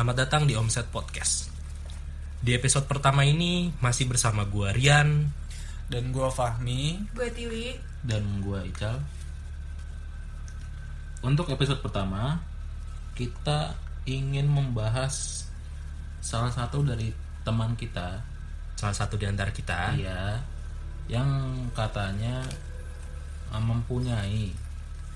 [0.00, 1.52] Selamat datang di Omset Podcast.
[2.40, 5.28] Di episode pertama ini masih bersama gua Rian.
[5.92, 8.96] Dan gue Fahmi Gue Tiwi dan gua Ical.
[11.20, 12.40] Untuk episode pertama,
[13.12, 13.76] kita
[14.08, 15.44] ingin membahas
[16.24, 17.12] salah satu dari
[17.44, 18.24] teman kita,
[18.80, 20.00] Salah satu di antara kita.
[20.00, 20.40] dia
[21.12, 21.28] yang
[21.76, 22.40] katanya
[23.52, 24.48] uh, mempunyai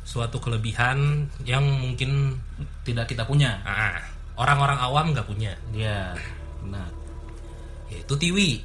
[0.05, 2.37] Suatu kelebihan yang mungkin
[2.85, 3.65] tidak kita punya.
[3.65, 5.53] ah, orang-orang awam nggak punya.
[5.71, 6.15] Dia,
[6.63, 6.91] benar.
[7.91, 8.63] Yaitu Tiwi.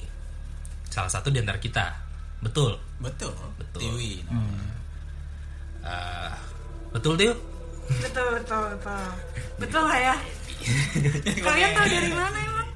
[0.90, 1.86] Salah satu di antara kita.
[2.40, 2.80] Betul.
[3.00, 3.80] Betul Betul.
[3.80, 4.24] Tiwi
[5.80, 6.36] Ah,
[6.92, 7.32] betul Tiu?
[7.88, 9.04] Betul betul betul
[9.56, 10.16] Betul lah ya
[11.48, 12.68] Kalian tahu dari mana emang?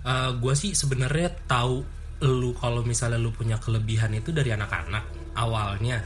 [0.00, 1.84] Eh, gua sih sebenarnya tahu
[2.24, 5.04] lu kalau misalnya lu punya kelebihan itu dari anak-anak
[5.36, 6.00] awalnya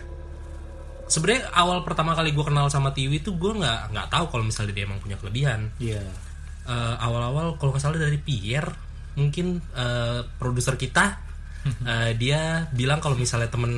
[1.07, 4.73] sebenarnya awal pertama kali gue kenal sama Tiwi itu gue nggak nggak tahu kalau misalnya
[4.73, 6.01] dia emang punya kelebihan Iya.
[6.65, 8.73] Eh, awal-awal kalau nggak salah dari Pierre
[9.15, 11.21] mungkin eh, produser kita
[11.93, 13.73] eh, dia bilang kalau misalnya temen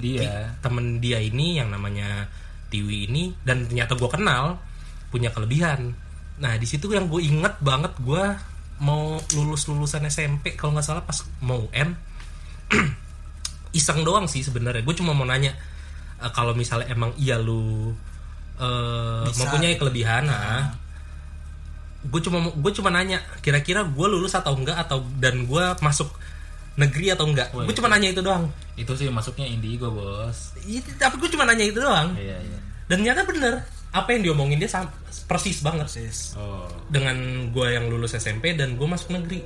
[0.00, 0.52] Dia.
[0.60, 2.28] Temen dia ini yang namanya
[2.68, 4.56] Tiwi ini dan ternyata gue kenal
[5.12, 5.92] punya kelebihan
[6.40, 8.24] nah di situ yang gue inget banget gue
[8.80, 11.92] mau lulus lulusan SMP kalau nggak salah pas mau UN
[13.78, 15.52] iseng doang sih sebenarnya gue cuma mau nanya
[16.22, 17.92] eh, kalau misalnya emang iya lu
[18.56, 19.44] eh, Bisa.
[19.46, 20.72] mempunyai kelebihan nah,
[22.02, 26.10] gue cuma gue cuma nanya kira-kira gue lulus atau enggak atau dan gue masuk
[26.76, 27.52] negeri atau enggak?
[27.52, 28.48] Gue cuma nanya itu doang.
[28.80, 30.56] Itu sih masuknya indigo, Bos.
[30.64, 32.16] Iya, tapi gue cuma nanya itu doang.
[32.16, 32.58] Iya, iya.
[32.88, 33.54] dan ternyata bener
[33.92, 34.92] apa yang diomongin dia sam-
[35.28, 35.88] persis banget.
[35.88, 36.32] Persis.
[36.36, 36.68] Oh.
[36.88, 37.16] dengan
[37.52, 39.44] gue yang lulus SMP dan gue masuk negeri.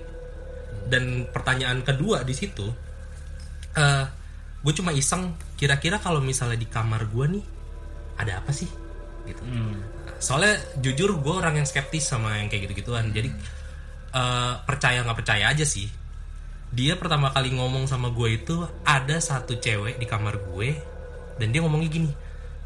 [0.86, 2.66] Dan pertanyaan kedua di situ
[3.76, 4.04] eh
[4.66, 7.44] gue cuma iseng kira-kira kalau misalnya di kamar gue nih
[8.18, 8.66] ada apa sih?
[9.26, 9.42] Gitu.
[9.42, 9.82] Hmm.
[10.22, 13.14] soalnya jujur gue orang yang skeptis sama yang kayak gitu-gituan.
[13.14, 13.30] Jadi
[14.10, 15.86] eh, percaya nggak percaya aja sih.
[16.74, 20.74] Dia pertama kali ngomong sama gue itu ada satu cewek di kamar gue
[21.38, 22.10] dan dia ngomongnya gini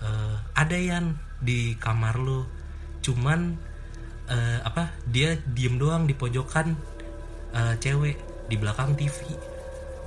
[0.00, 2.48] "Eh, ada yan di kamar lu.
[3.04, 3.56] Cuman
[4.30, 6.72] eh, apa dia diem doang di pojokan
[7.52, 8.16] eh, cewek
[8.48, 9.36] di belakang TV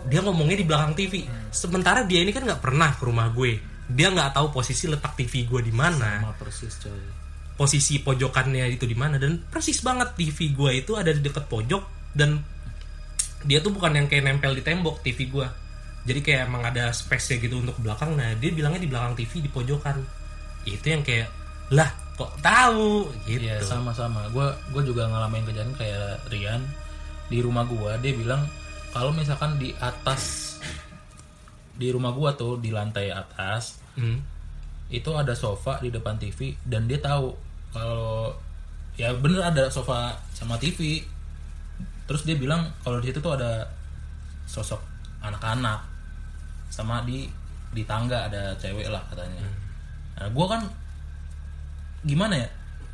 [0.09, 3.59] dia ngomongnya di belakang TV sementara dia ini kan nggak pernah ke rumah gue.
[3.83, 6.23] Dia nggak tahu posisi letak TV gue di mana.
[6.23, 7.03] Sama persis, coy.
[7.53, 9.21] posisi pojokannya itu di mana.
[9.21, 12.11] Dan persis banget TV gua itu ada di dekat pojok.
[12.15, 12.41] Dan
[13.45, 15.51] dia tuh bukan yang kayak nempel di tembok TV gua
[16.03, 18.19] jadi kayak emang ada space gitu untuk belakang.
[18.19, 20.03] Nah dia bilangnya di belakang TV di pojokan.
[20.67, 21.31] Itu yang kayak
[21.71, 21.87] lah
[22.19, 23.07] kok tahu?
[23.23, 23.47] Gitu.
[23.47, 24.27] Iya sama-sama.
[24.29, 26.61] Gue gue juga ngalamin kejadian kayak Rian.
[27.31, 28.43] Di rumah gua dia bilang
[28.93, 30.55] kalau misalkan di atas
[31.73, 34.17] di rumah gua tuh di lantai atas Hmm.
[34.89, 37.29] itu ada sofa di depan TV dan dia tahu
[37.69, 38.33] kalau
[38.93, 41.01] ya bener ada sofa sama TV
[42.05, 43.69] terus dia bilang kalau di situ tuh ada
[44.45, 44.81] sosok
[45.21, 45.77] anak-anak
[46.69, 47.29] sama di
[47.69, 49.45] di tangga ada cewek lah katanya.
[50.17, 50.61] Nah gue kan
[52.05, 52.49] gimana ya?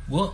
[0.08, 0.24] Gue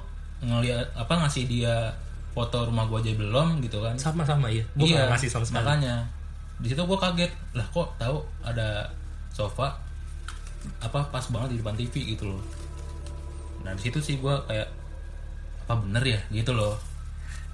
[0.42, 1.90] ngeliat apa ngasih dia
[2.36, 3.96] foto rumah gue aja belum gitu kan.
[3.96, 5.64] Sama-sama ya gua nggak ngasih sama sekali.
[5.64, 6.04] makanya.
[6.60, 8.92] Di situ gue kaget lah kok tahu ada
[9.32, 9.80] sofa
[10.84, 12.42] apa pas banget di depan TV gitu loh.
[13.64, 14.68] Nah di situ sih gue kayak
[15.64, 16.20] apa bener ya?
[16.28, 16.76] Gitu loh.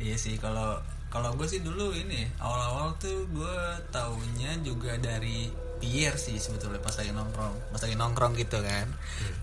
[0.03, 3.59] Iya sih kalau kalau gue sih dulu ini awal-awal tuh gue
[3.94, 5.47] taunya juga dari
[5.78, 8.91] Pierre sih sebetulnya pas lagi nongkrong pas lagi nongkrong gitu kan.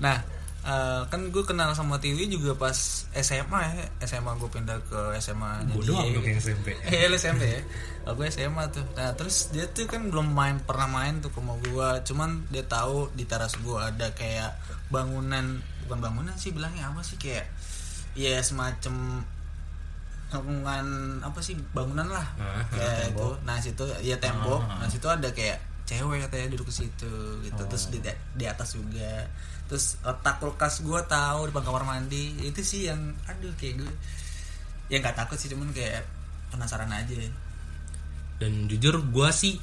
[0.03, 0.19] Nah
[0.61, 2.75] eh, kan gue kenal sama Tiwi juga pas
[3.09, 3.85] SMA ya.
[4.03, 7.61] SMA gue pindah ke SMA bodoh dong yang SMP Iya lu SMP ya.
[8.09, 8.81] Gue SMA tuh.
[8.97, 12.65] Nah terus dia tuh kan belum main Pernah main tuh ke rumah gue Cuman dia
[12.65, 14.57] tahu di teras gue ada kayak
[14.89, 17.45] Bangunan Bukan bangunan sih bilangnya apa sih Kayak
[18.17, 19.21] Ya semacam
[20.29, 20.85] Lingkungan
[21.21, 22.25] Apa sih Bangunan lah.
[22.37, 23.29] Ah, Kayak itu.
[23.45, 24.61] Nah situ Ya tembok.
[24.65, 27.61] Nah situ ada kayak Cewek katanya duduk ke situ gitu.
[27.65, 27.97] Terus di,
[28.33, 29.25] di atas juga
[29.69, 32.33] Terus letak kulkas gue tahu Depan kamar mandi.
[32.41, 33.91] Itu sih yang Aduh kayak gue
[34.89, 36.01] Ya nggak takut sih Cuman kayak
[36.49, 37.13] Penasaran aja.
[38.39, 39.53] Dan jujur gua sih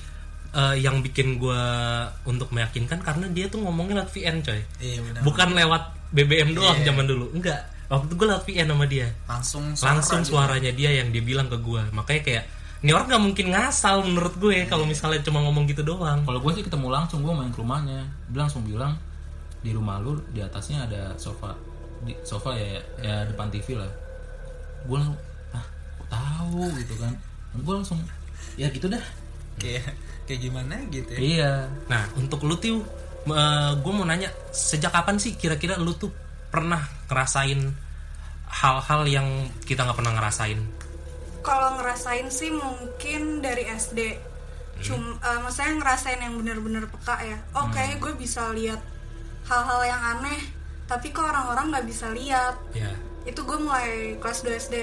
[0.52, 1.58] eh, yang bikin gua
[2.22, 4.60] untuk meyakinkan karena dia tuh ngomongin lewat VN coy.
[4.78, 5.20] Iya benar.
[5.24, 5.82] bukan lewat
[6.14, 6.92] BBM doang Iya.
[6.92, 7.26] zaman dulu.
[7.34, 7.66] Enggak.
[7.86, 9.08] Waktu itu gue lewat VN sama dia.
[9.26, 12.44] Langsung suara langsung suaranya dia yang dia bilang ke gue makanya kayak
[12.84, 16.22] ini orang nggak mungkin ngasal menurut gue kalau misalnya cuma ngomong gitu doang.
[16.22, 18.06] Kalau gue sih ketemu langsung gue main ke rumahnya.
[18.30, 18.94] Dia langsung bilang
[19.66, 21.58] di rumah lu di atasnya ada sofa.
[22.06, 23.90] Di sofa ya ya depan TV lah.
[24.86, 25.18] Gue langsung
[25.50, 25.66] ah
[26.06, 27.10] tahu gitu kan.
[27.58, 27.98] Gue langsung
[28.54, 29.02] ya gitu dah.
[29.58, 29.98] Kayak
[30.30, 31.18] kayak gimana gitu ya.
[31.18, 31.52] iya.
[31.90, 32.86] Nah untuk lu tuh
[33.82, 36.14] gue mau nanya sejak kapan sih kira-kira lu tuh
[36.46, 36.78] pernah
[37.10, 37.58] ngerasain
[38.46, 39.26] hal-hal yang
[39.66, 40.60] kita nggak pernah ngerasain?
[41.42, 43.98] Kalau ngerasain sih mungkin dari SD
[44.76, 47.38] cuma eh, maksudnya ngerasain yang bener-bener peka ya.
[47.58, 48.78] Oke gue bisa lihat
[49.46, 50.40] hal-hal yang aneh
[50.86, 52.54] tapi kok orang-orang nggak bisa lihat.
[52.70, 52.90] Ya
[53.26, 54.76] itu gue mulai kelas 2 SD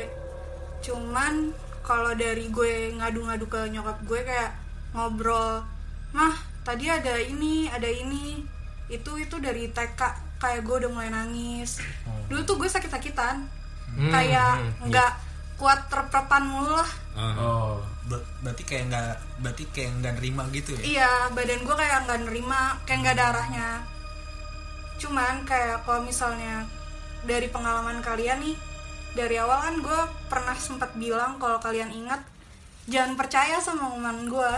[0.83, 4.51] cuman kalau dari gue ngadu-ngadu ke nyokap gue kayak
[4.92, 5.63] ngobrol
[6.12, 6.36] mah
[6.68, 8.44] tadi ada ini ada ini.
[8.92, 10.01] Itu itu dari TK
[10.44, 11.80] kayak gue udah mulai nangis.
[12.27, 13.48] Dulu tuh gue sakit-sakitan.
[13.94, 15.12] Hmm, kayak hmm, nggak
[15.56, 16.92] kuat terprepan mulu lah.
[17.15, 17.36] Ah.
[17.39, 20.81] oh Ber- berarti kayak nggak berarti kayak nggak nerima gitu ya?
[20.83, 23.69] Iya badan gue kayak nggak nerima kayak nggak ada arahnya
[24.98, 26.66] cuman kayak kalau misalnya
[27.24, 28.56] dari pengalaman kalian nih
[29.13, 32.22] dari awal kan gue pernah sempat bilang kalau kalian ingat
[32.90, 34.54] jangan percaya sama omongan gue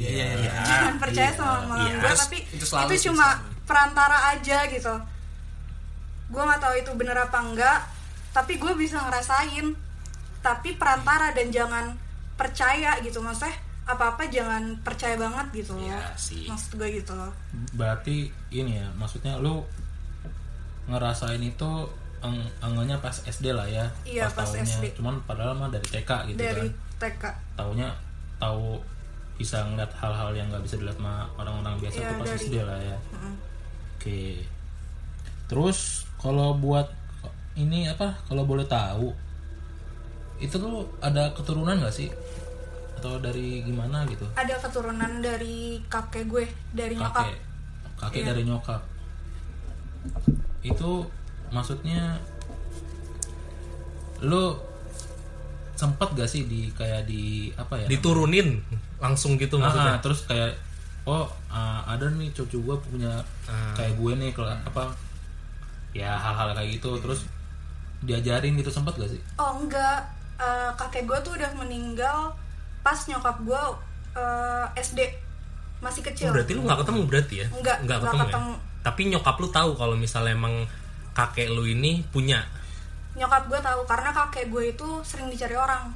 [0.00, 1.38] iya iya iya jangan percaya Iya.
[1.38, 1.94] sama omongan iya.
[1.94, 3.64] gue Terus tapi itu itu, selalu sih, cuma selalu.
[3.68, 4.94] perantara aja gitu
[6.32, 7.78] gue nggak tahu itu bener apa enggak
[8.32, 9.76] tapi gue bisa ngerasain
[10.40, 11.94] tapi perantara dan jangan
[12.34, 13.52] percaya gitu maksudnya
[13.82, 16.46] apa apa jangan percaya banget gitu loh Iya sih.
[16.46, 17.34] maksud gue gitu loh
[17.72, 19.66] berarti ini ya maksudnya lu
[20.84, 21.70] ngerasain itu
[22.20, 24.62] eng enggaknya pas SD lah ya Iya, pas tahunnya.
[24.64, 24.84] SD.
[24.94, 27.22] cuman padahal mah dari TK gitu dari kan TK
[27.56, 27.88] taunya
[28.38, 28.78] tahu
[29.34, 32.54] bisa ngeliat hal-hal yang nggak bisa dilihat sama orang-orang biasa Iya, tuh pas dari- SD
[32.60, 33.34] lah ya Mm.
[33.92, 34.20] oke
[35.44, 35.78] terus
[36.16, 36.86] kalau buat
[37.54, 39.10] ini apa kalau boleh tahu
[40.38, 42.08] itu tuh ada keturunan nggak sih
[43.02, 44.22] atau dari gimana gitu?
[44.32, 47.26] Ada keturunan dari kakek gue dari nyokap.
[47.26, 47.38] Kakek.
[47.98, 48.28] Kakek Iya.
[48.30, 48.82] dari nyokap.
[50.62, 51.10] Itu
[51.50, 52.14] maksudnya
[54.22, 54.54] lu
[55.74, 57.86] sempet gak sih di kayak di apa ya?
[57.90, 58.62] Diturunin
[59.02, 59.94] langsung gitu Ah, maksudnya?
[59.98, 60.54] terus kayak
[61.02, 63.74] oh ah, ada nih cucu gue punya Ah.
[63.74, 64.94] kayak gue nih kalau apa
[65.90, 67.26] ya hal-hal kayak gitu terus
[67.98, 69.18] diajarin gitu sempet gak sih?
[69.36, 70.06] Oh enggak.
[70.38, 72.30] Eh, kakek gue tuh udah meninggal
[72.82, 73.62] pas nyokap gue
[74.18, 75.00] eh, SD
[75.82, 76.30] masih kecil.
[76.30, 77.46] Oh, berarti lu nggak ketemu berarti ya?
[77.50, 78.24] Nggak, nggak ketemu, ya?
[78.30, 78.52] ketemu.
[78.82, 80.54] tapi nyokap lu tahu kalau misalnya emang
[81.14, 82.42] kakek lu ini punya?
[83.18, 85.90] Nyokap gue tahu karena kakek gue itu sering dicari orang.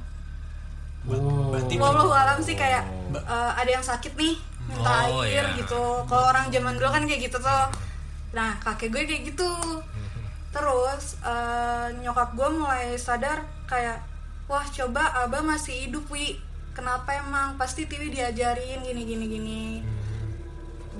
[1.07, 1.55] Oh.
[1.55, 2.83] berarti walau alam sih kayak
[3.15, 4.35] eh, ada yang sakit nih
[4.67, 5.55] minta Oh, air iya.
[5.55, 6.03] gitu.
[6.03, 7.63] Kalau orang zaman dulu kan kayak gitu tuh.
[8.35, 9.51] Nah kakek gue kayak gitu.
[10.51, 13.39] Terus eh, nyokap gue mulai sadar
[13.71, 14.03] kayak
[14.51, 16.35] wah coba abah masih hidup wi
[16.77, 17.57] kenapa emang?
[17.57, 19.61] Pasti Tiwi diajarin gini gini gini.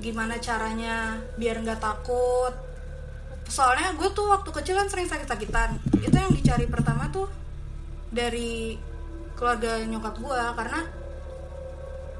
[0.02, 2.50] Gimana caranya biar nggak takut.
[3.46, 5.78] Soalnya gue tuh waktu kecil kan sering sakit-sakitan.
[6.02, 7.30] Itu yang dicari pertama tuh
[8.10, 8.74] dari
[9.38, 10.80] keluarga nyokap gue karena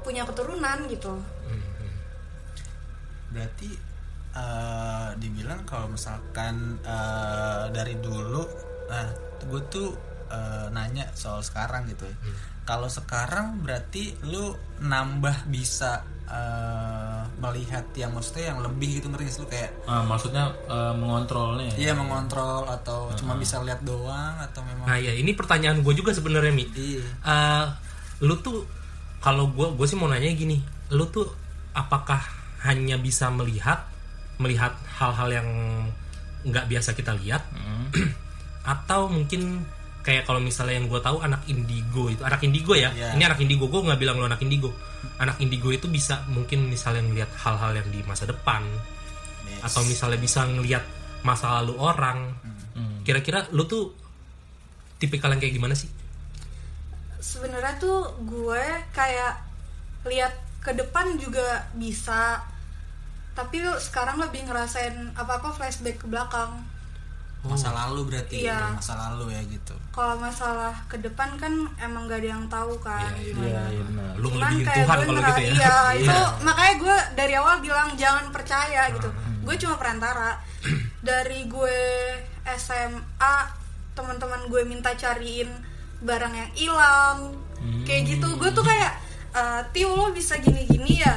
[0.07, 1.19] punya keturunan gitu.
[3.35, 3.69] Berarti
[4.39, 9.05] eh, dibilang kalau misalkan eh, dari dulu nah
[9.45, 9.93] gue tuh
[10.33, 12.17] eh, nanya soal sekarang gitu ya
[12.69, 19.49] kalau sekarang berarti lu nambah bisa eh, melihat yang maksudnya yang lebih gitu ngerti lu?
[19.49, 21.89] Kayak Ah, maksudnya eh, mengontrolnya ya?
[21.89, 26.13] Iya mengontrol atau cuma bisa lihat doang atau memang nah ya ini pertanyaan gue juga
[26.13, 26.69] sebenarnya mi.
[26.69, 27.01] Iya.
[27.25, 27.65] Eh,
[28.21, 28.61] lu tuh
[29.17, 30.61] kalau gue gue sih mau nanya gini
[30.93, 31.25] lu tuh
[31.73, 32.21] apakah
[32.61, 33.89] hanya bisa melihat
[34.37, 35.49] melihat hal-hal yang
[36.41, 37.89] nggak biasa kita lihat Hmm.
[38.77, 39.65] atau mungkin
[40.09, 42.25] kayak kalau misalnya yang gue tahu anak indigo itu.
[42.25, 42.89] Anak indigo ya.
[42.89, 43.13] Iya.
[43.13, 44.73] ini anak indigo gue nggak bilang lu anak indigo.
[45.21, 48.65] Anak indigo itu bisa mungkin misalnya ngelihat hal-hal yang di masa depan.
[49.45, 49.69] Yes.
[49.69, 50.81] atau misalnya bisa ngelihat
[51.21, 52.33] masa lalu orang.
[52.73, 53.03] Hmm.
[53.03, 53.91] kira-kira lu tuh
[54.97, 55.91] tipikal yang kayak gimana sih?
[57.19, 58.63] Sebenarnya tuh gue
[58.95, 59.33] kayak
[60.09, 60.33] lihat
[60.65, 62.41] ke depan juga bisa.
[63.37, 66.68] Tapi lu sekarang lebih ngerasain apa apa flashback ke belakang
[67.41, 68.51] masa lalu berarti Iya.
[68.51, 72.75] ya, masa lalu ya gitu kalau masalah ke depan kan emang gak ada yang tahu
[72.77, 75.55] kan Iya, gimana iya iya benar lu Cuman kayak Tuhan gue kalau ngera- gitu ya
[75.55, 79.07] Iya, itu makanya gue dari awal bilang jangan percaya gitu.
[79.07, 79.39] Hmm.
[79.41, 80.35] Gue cuma perantara.
[81.01, 81.77] Dari gue
[82.45, 83.35] SMA,
[83.93, 85.47] teman-teman gue minta cariin
[85.99, 87.17] barang yang hilang.
[87.55, 87.83] Hmm.
[87.83, 88.27] Kayak gitu.
[88.35, 88.91] Gue tuh kayak
[89.31, 91.15] eh Tio lo bisa gini-gini ya.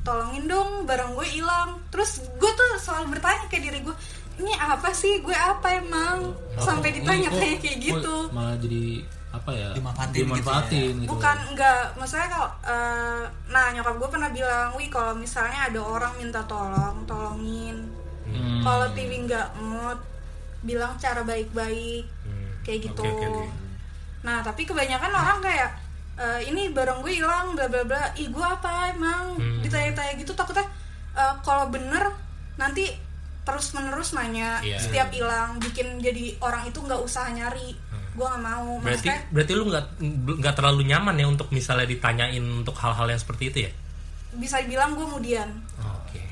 [0.00, 1.82] Tolongin dong barang gue hilang.
[1.88, 3.94] Terus gue tuh selalu bertanya ke diri gue,
[4.36, 5.18] ini apa sih?
[5.18, 6.32] Gue apa emang?
[6.56, 8.16] Sampai Ini ditanya-tanya kok- kayak kok gitu.
[8.30, 8.84] malah jadi
[9.28, 14.30] apa ya Dimanfaatin gitu dimanfaatin gitu, bukan enggak maksudnya kalau eh, nah nyokap gue pernah
[14.30, 17.84] bilang wih kalau misalnya ada orang minta tolong tolongin
[18.24, 18.58] Hmm.
[18.58, 20.00] kalau TV nggak mood
[20.62, 22.48] bilang cara baik-baik Hmm.
[22.60, 23.46] kayak gitu Oke, oke, oke.
[24.22, 25.70] nah tapi kebanyakan orang kayak
[26.16, 29.60] eh, ini barang gue hilang bla bla bla ih gue apa emang Hmm.
[29.60, 30.64] ditanya-tanya gitu takutnya
[31.12, 32.08] eh, kalau bener
[32.56, 32.88] nanti
[33.46, 34.82] terus menerus nanya Iya.
[34.82, 37.78] setiap hilang bikin jadi orang itu nggak usah nyari
[38.16, 39.84] gue nggak mau berarti maksudnya berarti lu nggak
[40.42, 43.72] nggak terlalu nyaman ya untuk misalnya ditanyain untuk hal-hal yang seperti itu ya
[44.36, 45.48] bisa dibilang gue kemudian
[45.78, 46.22] Oke.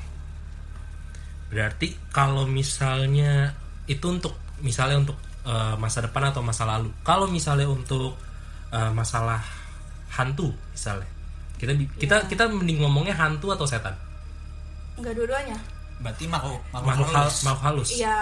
[1.45, 3.53] Berarti kalau misalnya
[3.85, 6.89] itu untuk misalnya untuk eh, masa depan atau masa lalu.
[7.05, 8.17] Kalau misalnya untuk
[8.73, 9.39] eh, masalah
[10.11, 11.07] hantu misalnya.
[11.55, 13.93] Kita kita kita mending ngomongnya hantu atau setan?
[14.95, 15.59] nggak dua-duanya
[15.95, 17.37] berarti makhluk Makhluk hal, halus.
[17.41, 17.89] makhluk halus.
[17.95, 18.17] ya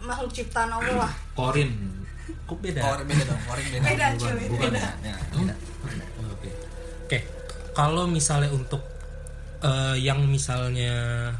[0.00, 1.70] makhluk ciptaan Allah lah Korin.
[2.44, 2.80] Kok beda?
[2.80, 5.54] Korin beda dong korin beda beda cuy bukan beda ya, beda.
[6.28, 6.48] Oke.
[7.04, 7.18] Oke.
[7.72, 8.82] Kalau misalnya untuk
[9.60, 11.30] eh, yang misalnya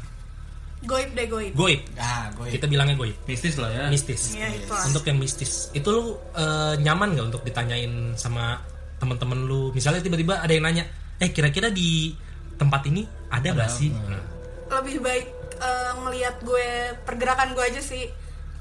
[0.79, 3.85] goib deh goib goib, ah gue kita bilangnya goib, Mistis lah ya.
[3.91, 4.31] mistis.
[4.31, 4.87] ya itu lah.
[4.87, 8.63] Untuk yang mistis, itu lu eh, nyaman gak untuk ditanyain sama
[8.95, 9.75] temen-temen lu?
[9.75, 10.87] Misalnya tiba-tiba ada yang nanya,
[11.19, 12.15] eh kira-kira di
[12.55, 13.91] tempat ini ada nggak sih?
[13.91, 14.23] Nah,
[14.79, 15.25] lebih baik
[15.59, 16.67] eh, ngelihat gue
[17.01, 18.07] pergerakan gue aja sih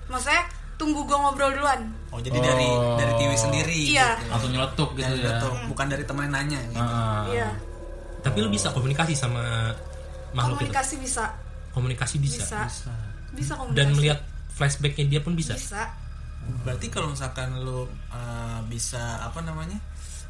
[0.06, 0.42] maksudnya
[0.74, 2.94] tunggu gue ngobrol duluan oh jadi dari Oh.
[2.94, 4.14] dari Tiwi sendiri Iya.
[4.16, 4.30] gitu.
[4.30, 5.30] Langsung nyeletuk gitu Dari ya.
[5.32, 6.78] Dato, bukan dari temen nanya gitu.
[6.80, 7.26] Ah.
[7.26, 7.48] iya
[8.18, 9.70] Tapi lu bisa komunikasi sama
[10.30, 10.68] makhluk itu?
[10.68, 11.24] komunikasi bisa
[11.70, 12.64] Komunikasi bisa.
[12.64, 12.94] bisa
[13.30, 14.18] bisa komunikasi Dan melihat
[14.50, 15.54] flashbacknya dia pun bisa.
[15.54, 15.92] bisa
[16.64, 19.76] berarti kalau misalkan lu uh, bisa apa namanya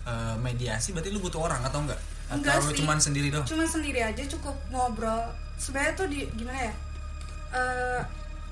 [0.02, 2.78] uh, mediasi berarti lu butuh orang atau enggak atau Enggak lu sih.
[2.78, 5.22] cuman sendiri doang cuma sendiri aja cukup ngobrol
[5.58, 6.74] sebenarnya tuh di gimana ya
[7.48, 8.00] Eh,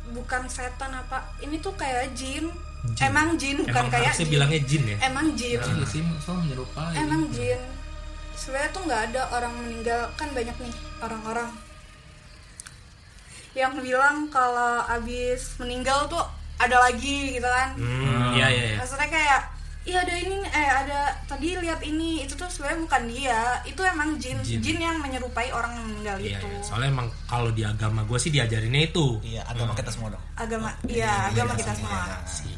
[0.08, 2.48] bukan setan apa ini tuh kayak jin,
[2.90, 3.02] Jin.
[3.04, 4.26] emang jin bukan Emang kayak jin.
[4.26, 4.96] bilangnya jin ya?
[5.02, 6.94] emang jin Iya sih, soalnya menyerupai.
[6.96, 7.60] emang jin
[8.32, 11.50] sebenarnya tuh nggak ada orang meninggal kan banyak nih orang-orang
[13.52, 16.20] yang bilang kalau abis meninggal tuh
[16.56, 18.76] ada lagi gitu kan Hmm, iya iya iya.
[18.76, 19.40] maksudnya kayak
[19.86, 24.08] iya ada ini eh ada tadi lihat ini itu tuh sebenarnya bukan dia itu emang
[24.16, 24.58] jin Jin.
[24.58, 26.60] jin, yang menyerupai orang yang meninggal Iya, itu iya.
[26.60, 29.22] Soalnya emang kalau di agama gue sih diajarinnya itu.
[29.22, 32.50] iya agama kita semua dong agama iya agama kita semua Sih.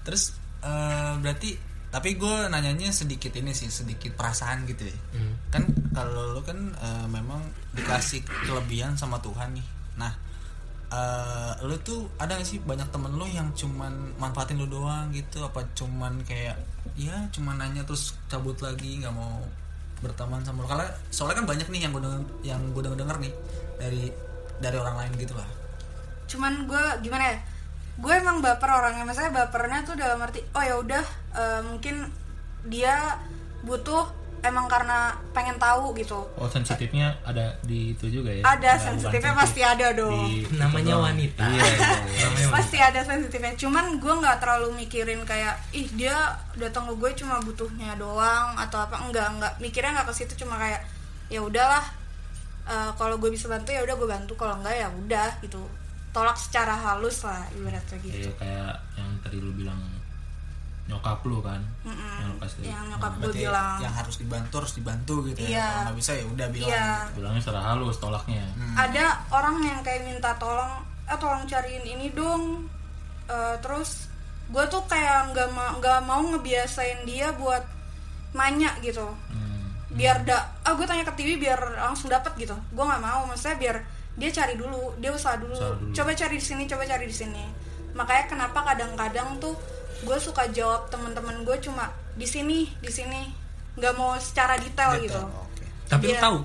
[0.00, 1.50] terus eh, berarti
[1.90, 5.34] tapi gue nanyanya sedikit ini sih sedikit perasaan gitu ya Hmm.
[5.50, 7.42] kan kalau lu kan eh, memang
[7.72, 9.66] dikasih kelebihan sama Tuhan nih
[9.96, 10.14] nah
[10.90, 15.42] eh, lu tuh ada gak sih banyak temen lu yang cuman manfaatin lu doang gitu?
[15.46, 16.58] Apa cuman kayak
[16.98, 19.40] ya cuman nanya terus cabut lagi nggak mau
[20.02, 20.68] berteman sama lu?
[20.68, 23.32] Karena soalnya kan banyak nih yang gue denger, yang gue denger, denger nih
[23.78, 24.02] dari
[24.60, 25.48] dari orang lain gitu lah.
[26.28, 27.36] Cuman gue gimana ya?
[28.00, 29.04] Gue emang baper orangnya.
[29.06, 31.04] Maksudnya bapernya tuh dalam arti oh ya udah
[31.36, 32.10] eh, mungkin
[32.68, 33.16] dia
[33.64, 38.40] butuh emang karena pengen tahu gitu Oh sensitifnya ada di itu juga ya?
[38.42, 39.42] ada sensitifnya sensitif.
[39.44, 41.44] pasti ada dong Di- Namanya wanita.
[41.44, 41.88] Iya, iya, iya.
[42.22, 42.54] Namanya wanita.
[42.54, 46.16] pasti ada sensitifnya cuman gue nggak terlalu mikirin kayak ih dia
[46.54, 50.56] datang ke gue cuma butuhnya doang atau apa enggak enggak mikirnya nggak ke situ cuma
[50.56, 50.80] kayak
[51.28, 51.84] ya udahlah
[52.64, 55.60] eh, kalau gue bisa bantu ya udah gue bantu kalau enggak ya udah gitu
[56.10, 59.78] tolak secara halus lah ibaratnya gitu Iya kayak yang tadi lu bilang
[60.90, 61.62] nyokap lu kan?
[61.86, 62.16] Mm-mm.
[62.20, 63.76] yang lu kasih yang nyokap gue berarti bilang.
[63.78, 65.48] yang harus dibantu harus dibantu gitu ya.
[65.48, 65.64] Iya.
[65.64, 66.90] kalau nggak bisa ya udah bilang iya.
[67.14, 68.44] bilangnya secara halus tolaknya.
[68.74, 70.72] Ada orang yang kayak minta tolong
[71.06, 72.66] eh tolong cariin ini dong.
[73.26, 74.10] Eh, terus
[74.50, 77.62] gue tuh kayak nggak mau nggak mau ngebiasain dia buat
[78.34, 79.06] nanya gitu.
[79.06, 79.48] Hmm.
[79.90, 82.54] biar da ah gue tanya ke TV biar langsung dapat gitu.
[82.70, 83.76] Gue nggak mau maksudnya biar
[84.14, 85.90] dia cari dulu dia usaha dulu, Usaha dulu.
[85.94, 87.44] coba cari di sini coba cari di sini.
[87.94, 89.54] Makanya kenapa kadang-kadang tuh
[90.00, 93.20] gue suka jawab teman-teman gue cuma di sini di sini
[93.76, 96.20] nggak mau secara detail, Detail, gitu oke Tapi lu Iya.
[96.20, 96.38] tahu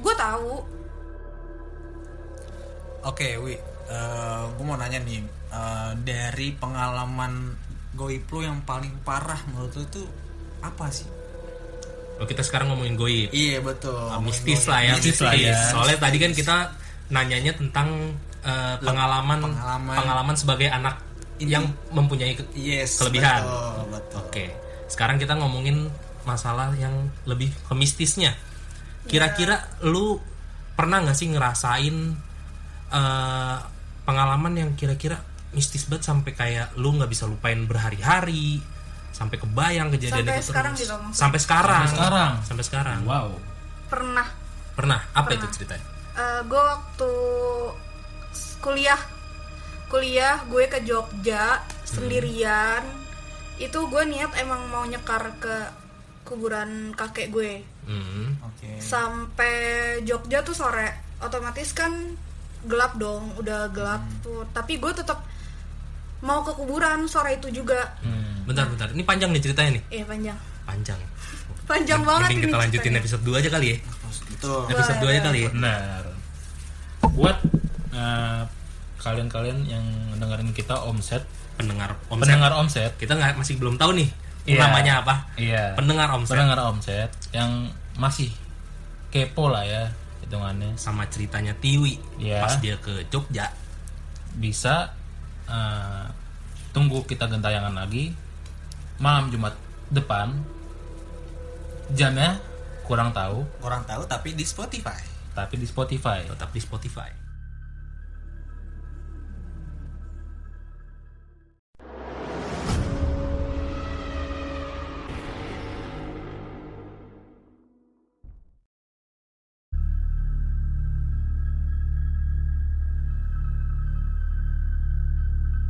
[0.00, 0.50] gue tahu
[3.04, 3.52] Oke, Wi,
[4.56, 5.20] gue mau nanya nih
[5.52, 7.52] eh, dari pengalaman
[7.92, 10.02] goib lu yang paling parah menurut lu itu
[10.64, 11.04] apa sih?
[12.16, 13.28] Oh, kita sekarang ngomongin goib.
[13.28, 13.92] Iya betul.
[13.92, 14.70] Ngomongin mistis goib.
[14.72, 15.52] lah ya, Mistis lah ya.
[15.68, 16.56] Soalnya tadi kan kita
[17.12, 17.88] nanyanya tentang
[18.40, 19.94] eh, pengalaman, pengalaman.
[20.00, 20.96] pengalaman sebagai anak
[21.36, 22.96] yang mempunyai ke- Yes.
[22.96, 23.42] kelebihan.
[23.42, 24.18] Betul, betul.
[24.20, 24.44] Oke,
[24.86, 25.90] sekarang kita ngomongin
[26.22, 28.32] masalah yang lebih ke mistisnya.
[29.04, 30.16] Kira-kira lu
[30.74, 31.96] pernah nggak sih ngerasain
[32.86, 33.56] eh,
[34.04, 35.18] pengalaman yang kira-kira
[35.50, 38.62] mistis banget sampai kayak lu nggak bisa lupain berhari-hari,
[39.10, 40.82] sampai kebayang kejadian Sampai itu sekarang terus.
[40.82, 41.18] gitu maksudnya?
[41.18, 41.80] Sampai sekarang.
[41.80, 42.32] Sampai sekarang?
[42.42, 42.98] Sampai sekarang.
[43.02, 43.28] wow
[43.86, 44.26] pernah
[44.74, 45.00] Pernah?
[45.10, 45.38] Apa Pernah.
[45.40, 45.86] itu ceritanya?
[46.44, 47.10] gue waktu
[48.60, 48.98] kuliah
[49.86, 52.82] kuliah gue ke Jogja sendirian
[53.56, 55.56] itu gue niat emang mau nyekar ke
[56.22, 57.52] kuburan kakek gue
[57.84, 58.32] Hmm.
[58.40, 58.80] Oke.
[58.80, 59.54] sampai
[60.00, 60.88] Jogja tuh sore
[61.18, 61.92] otomatis kan
[62.64, 65.20] gelap dong udah gelap tuh tapi gue tetap
[66.20, 68.32] mau ke kuburan sore itu juga hmm.
[68.44, 68.88] Bentar, bentar.
[68.88, 69.82] Ini panjang nih ceritanya nih.
[69.90, 71.00] eh panjang Panjang.
[71.64, 73.00] panjang banget Mending ini kita lanjutin ceritanya.
[73.00, 73.76] episode 2 aja kali ya.
[74.26, 74.60] Betul.
[74.66, 75.48] Episode 2 aja kali ya.
[75.50, 76.02] benar
[77.06, 77.36] buat
[77.92, 78.42] eh,
[79.04, 79.84] kalian-kalian yang
[80.16, 81.28] dengerin kita omset.
[81.60, 82.24] Pendengar omset.
[82.24, 82.90] Pendengar omset.
[82.96, 84.08] Kita nggak masih belum tahu nih
[84.48, 84.60] Iya.
[84.64, 85.14] namanya apa.
[85.36, 85.76] Iya.
[85.76, 86.32] Pendengar omset.
[86.32, 87.68] Pendengar omset yang
[88.00, 88.32] masih
[89.12, 89.92] kepo lah ya
[90.24, 90.72] hitungannya.
[90.80, 92.00] Sama ceritanya Tiwi.
[92.16, 92.40] Iya.
[92.40, 93.52] pas dia ke Jogja.
[94.40, 94.96] Bisa
[95.44, 96.04] eh,
[96.72, 98.16] tunggu kita gentayangan lagi.
[98.96, 99.52] Malam Jumat
[99.92, 100.32] depan
[101.92, 102.40] jamnya
[102.88, 103.44] kurang tahu.
[103.60, 105.12] Orang tahu tapi di Spotify.
[105.34, 106.22] tapi di Spotify.
[106.30, 107.23] Tetap di Spotify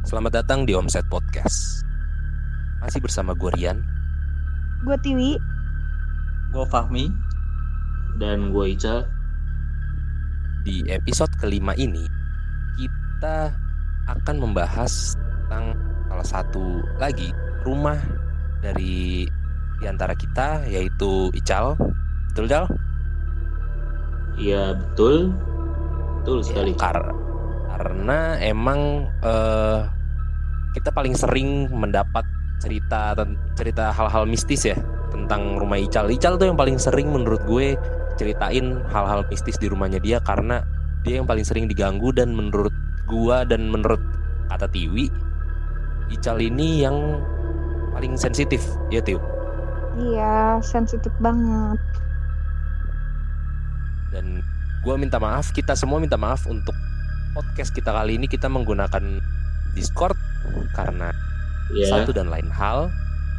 [0.04, 1.82] Selamat datang di Omset Podcast.
[2.80, 3.80] Masih bersama gue Rian.
[4.84, 5.40] gue Tiwi
[6.52, 7.08] Gue Fahmi
[8.20, 9.08] dan gue Ica
[10.61, 12.04] Di episode kelima ini,
[12.76, 13.49] kita
[14.04, 15.73] akan membahas tentang
[16.08, 17.32] salah satu lagi
[17.64, 17.96] rumah
[18.61, 19.25] dari
[19.80, 21.76] di antara kita, yaitu Ical.
[22.32, 22.64] Betul, Cal?
[24.34, 25.30] iya betul
[26.20, 27.14] betul Ya, sekali kar-
[27.75, 29.81] karena emang eh,
[30.78, 32.23] kita paling sering mendapat
[32.62, 33.19] cerita
[33.59, 34.78] cerita hal-hal mistis ya
[35.11, 36.07] tentang rumah Ical.
[36.07, 37.75] Ical tuh yang paling sering menurut gue
[38.14, 40.62] ceritain hal-hal mistis di rumahnya dia karena
[41.02, 42.73] dia yang paling sering diganggu dan menurut
[43.11, 44.00] gua dan menurut
[44.49, 45.11] kata Tiwi
[46.14, 47.21] Ical ini yang
[47.90, 48.62] paling sensitif.
[48.88, 49.19] Ya Tiu
[49.99, 51.78] iya sensitif banget.
[54.14, 54.43] Dan
[54.87, 56.75] gua minta maaf kita semua minta maaf untuk
[57.35, 59.03] podcast kita kali ini kita menggunakan
[59.75, 60.14] Discord
[60.73, 61.11] karena
[61.75, 62.88] ya satu dan lain hal.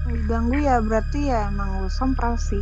[0.06, 2.62] Diganggu ya berarti ya emang lu sompral sih.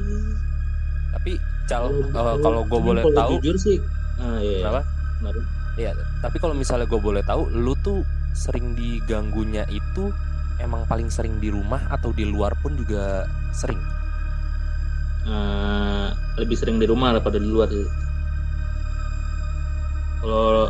[1.12, 1.36] Tapi
[1.68, 3.78] cal Kalau- eh, kalau- gue boleh kalau tahu jujur sih
[4.20, 4.82] ah, iya, Kenapa?
[5.20, 5.40] Kenapa?
[5.74, 5.90] ya
[6.22, 10.14] tapi kalau misalnya gue boleh tahu lu tuh sering diganggunya itu
[10.62, 13.80] emang paling sering di rumah atau di luar pun juga sering?
[15.24, 16.08] Eh,
[16.38, 17.88] lebih sering di rumah daripada di luar sih.
[20.20, 20.68] Kalau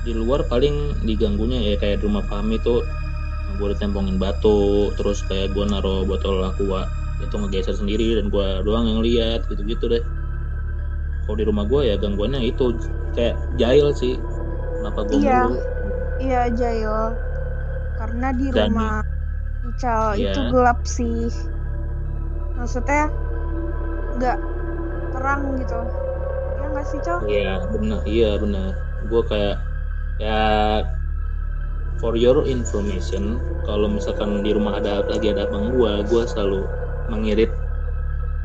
[0.00, 2.80] di luar paling diganggunya ya kayak di rumah Fahmi tuh
[3.60, 6.88] gue ditempongin batu terus kayak gue naro botol aqua
[7.20, 10.00] itu ngegeser sendiri dan gue doang yang lihat gitu-gitu deh.
[11.28, 12.72] Kalau di rumah gue ya gangguannya itu
[13.12, 14.16] kayak jahil sih
[14.80, 15.40] kenapa gue Iya.
[15.44, 15.60] mulu
[16.16, 16.96] iya Jail
[18.00, 19.04] karena di Dan- rumah
[19.60, 20.32] Ical Iya.
[20.32, 21.28] itu gelap sih.
[22.56, 23.12] Maksudnya
[24.16, 24.38] nggak
[25.12, 25.80] terang gitu.
[26.56, 28.72] Ya nggak sih Cal Iya benar, iya benar.
[29.04, 29.60] Gue kayak
[30.20, 30.40] ya
[31.96, 36.68] for your information, kalau misalkan di rumah ada lagi ada abang gue, gue selalu
[37.08, 37.48] mengirit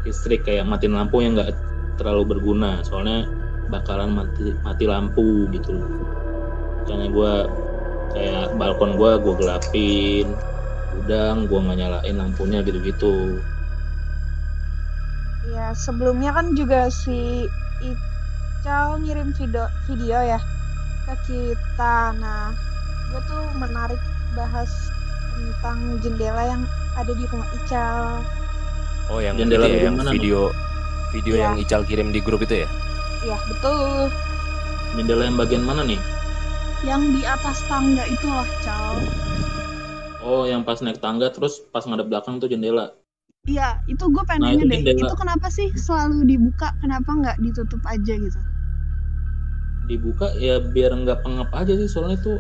[0.08, 1.52] listrik kayak matiin lampu yang nggak
[2.00, 3.28] terlalu berguna, soalnya
[3.68, 5.76] bakalan mati mati lampu gitu.
[6.84, 7.34] Makanya gue
[8.16, 10.28] kayak balkon gue gue gelapin,
[11.04, 13.40] udang gue nggak nyalain lampunya gitu-gitu.
[15.52, 17.48] Ya sebelumnya kan juga si
[17.84, 20.40] Ical ngirim video video ya
[21.06, 21.96] ke kita.
[22.16, 22.52] Nah,
[23.10, 24.02] gue tuh menarik
[24.34, 24.70] bahas
[25.32, 26.64] tentang jendela yang
[26.94, 28.24] ada di rumah Ical.
[29.06, 30.50] oh yang Jendela ya, yang mana, video
[31.12, 31.44] video Iya.
[31.46, 32.70] yang Ical kirim di grup itu ya
[33.22, 34.10] Ya betul.
[34.96, 36.00] Jendela yang bagian mana nih?
[36.82, 38.96] Yang di atas tangga itu loh Cal.
[40.20, 42.96] Oh, yang pas naik tangga terus pas ngadep belakang tuh jendela.
[43.46, 44.82] Iya, itu gue pengen Nah, itu deh.
[44.82, 45.06] jendela.
[45.06, 46.74] Itu kenapa sih selalu dibuka?
[46.82, 48.40] Kenapa nggak ditutup aja gitu?
[49.86, 52.34] Dibuka ya biar nggak pengap aja sih soalnya itu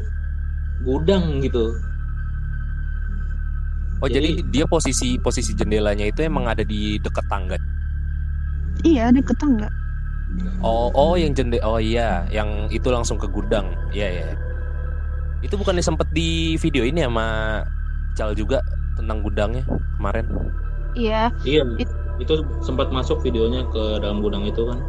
[0.84, 1.78] gudang gitu.
[4.04, 7.56] Oh jadi, Jadi- dia posisi posisi jendelanya itu emang ada di dekat tangga?
[8.84, 9.70] Iya, deket tangga.
[10.60, 13.72] oh oh yang jende oh iya yang itu langsung ke gudang.
[13.96, 14.28] Iya iya
[15.40, 17.62] itu bukannya sempet di video ini sama
[18.12, 18.60] Ical juga
[18.98, 19.64] tentang gudangnya
[19.96, 20.26] kemarin?
[20.98, 24.80] Iya, iya It- itu sempat masuk videonya ke dalam gudang itu kan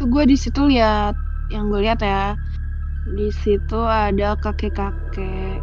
[0.00, 1.12] itu gue di situ lihat
[1.52, 2.32] yang gue lihat ya
[3.12, 5.60] di situ ada kakek-kakek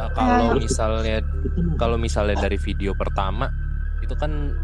[0.00, 1.20] Uh, kalau misalnya
[1.76, 3.52] kalau misalnya dari video pertama
[4.00, 4.56] itu kan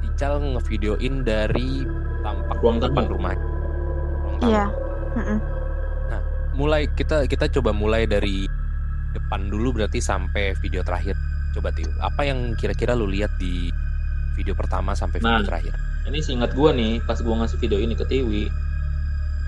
[0.00, 1.84] Ical ngevideoin dari
[2.24, 3.36] tampak Ruang depan rumah.
[3.36, 4.48] Ruang tamu.
[4.48, 4.64] Iya.
[6.56, 8.48] Mulai kita kita coba mulai dari
[9.12, 11.12] depan dulu berarti sampai video terakhir.
[11.52, 13.68] Coba Tio, apa yang kira-kira lu lihat di
[14.36, 15.46] video pertama sampai video Nah.
[15.48, 15.74] terakhir?
[16.06, 18.46] ini seingat gua nih pas gua ngasih video ini ke Tiwi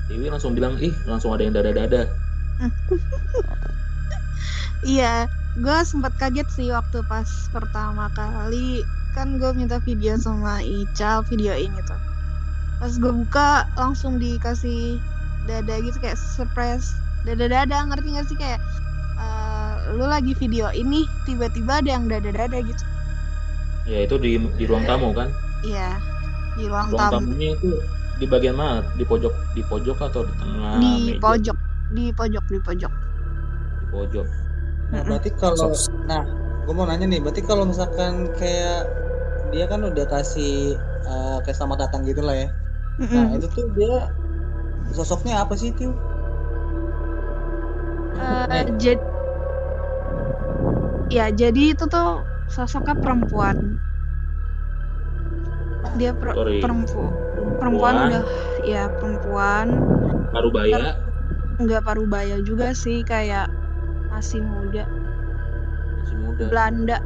[0.09, 2.09] Tiwi langsung bilang ih langsung ada yang dada-dada
[4.87, 5.27] Iya,
[5.59, 11.75] gue sempat kaget sih waktu pas pertama kali kan gue minta video sama Ical videoin
[11.75, 11.97] itu.
[12.79, 15.03] pas gue buka langsung dikasih
[15.51, 16.95] dada gitu kayak surprise
[17.27, 18.63] dada dada ngerti gak sih kayak
[19.19, 22.85] eh, lu lagi video ini tiba-tiba ada yang dada dada gitu
[23.89, 25.29] Ya itu di di ruang tamu kan.
[25.67, 25.99] iya
[26.57, 27.71] di ruang Ruang tamu tamunya itu
[28.21, 28.79] di bagian mana?
[28.99, 31.19] Di pojok di pojok atau di tengah di meja?
[31.23, 31.59] pojok
[31.95, 32.93] di pojok di pojok
[33.81, 34.27] Di pojok.
[34.93, 35.71] Nah, berarti kalau
[36.09, 36.23] nah,
[36.65, 38.89] gue mau nanya nih, berarti kalau misalkan kayak
[39.53, 40.77] dia kan udah kasih
[41.09, 42.49] eh, kayak selamat datang gitu lah ya.
[43.15, 43.37] Nah, Mm-mm.
[43.37, 44.11] itu tuh dia
[44.97, 45.93] sosoknya apa sih itu?
[48.19, 49.07] Eh, jad-
[51.09, 53.79] ya jadi itu tuh sosoknya perempuan.
[55.97, 56.61] Dia per- Sorry.
[56.61, 57.15] perempu-
[57.59, 57.95] perempuan.
[58.09, 58.25] udah
[58.65, 59.67] ya perempuan.
[60.31, 60.99] Parubaya.
[61.59, 63.51] nggak parubaya juga sih kayak
[64.09, 64.87] masih muda.
[65.99, 66.45] Masih muda.
[66.47, 66.99] Belanda.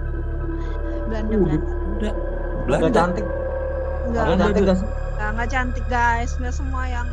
[1.09, 2.11] Belanda Uh, Belanda.
[2.67, 2.89] Belanda.
[2.93, 3.27] cantik.
[4.03, 4.63] nggak Gak cantik.
[4.63, 4.79] nggak
[5.33, 6.31] nggak cantik guys.
[6.37, 7.09] Nggak semua yang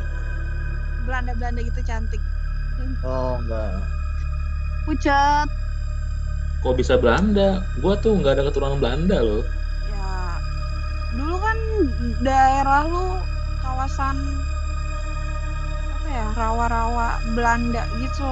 [1.02, 2.20] Belanda Belanda gitu cantik.
[3.00, 3.80] Oh, enggak.
[4.82, 5.48] pucat
[6.60, 7.64] Kok bisa Belanda?
[7.80, 9.42] Gua tuh nggak ada keturunan Belanda loh.
[9.88, 10.36] ya
[11.16, 11.58] dulu kan
[12.20, 13.16] daerah lu
[13.60, 14.16] kawasan
[15.90, 18.28] apa ya rawa-rawa Belanda gitu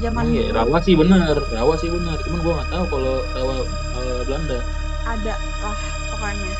[0.00, 2.16] zaman Emang iya, Rawa sih benar, Rawa sih benar.
[2.24, 3.54] Cuman gua nggak tahu kalau Rawa
[4.00, 4.58] eh, Belanda.
[5.02, 6.52] ada lah pokoknya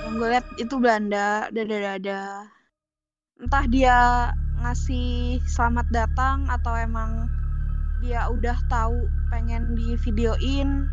[0.00, 2.48] yang gue lihat itu Belanda dada-dada
[3.36, 3.98] entah dia
[4.64, 7.28] ngasih selamat datang atau emang
[8.02, 10.88] dia udah tahu pengen di videoin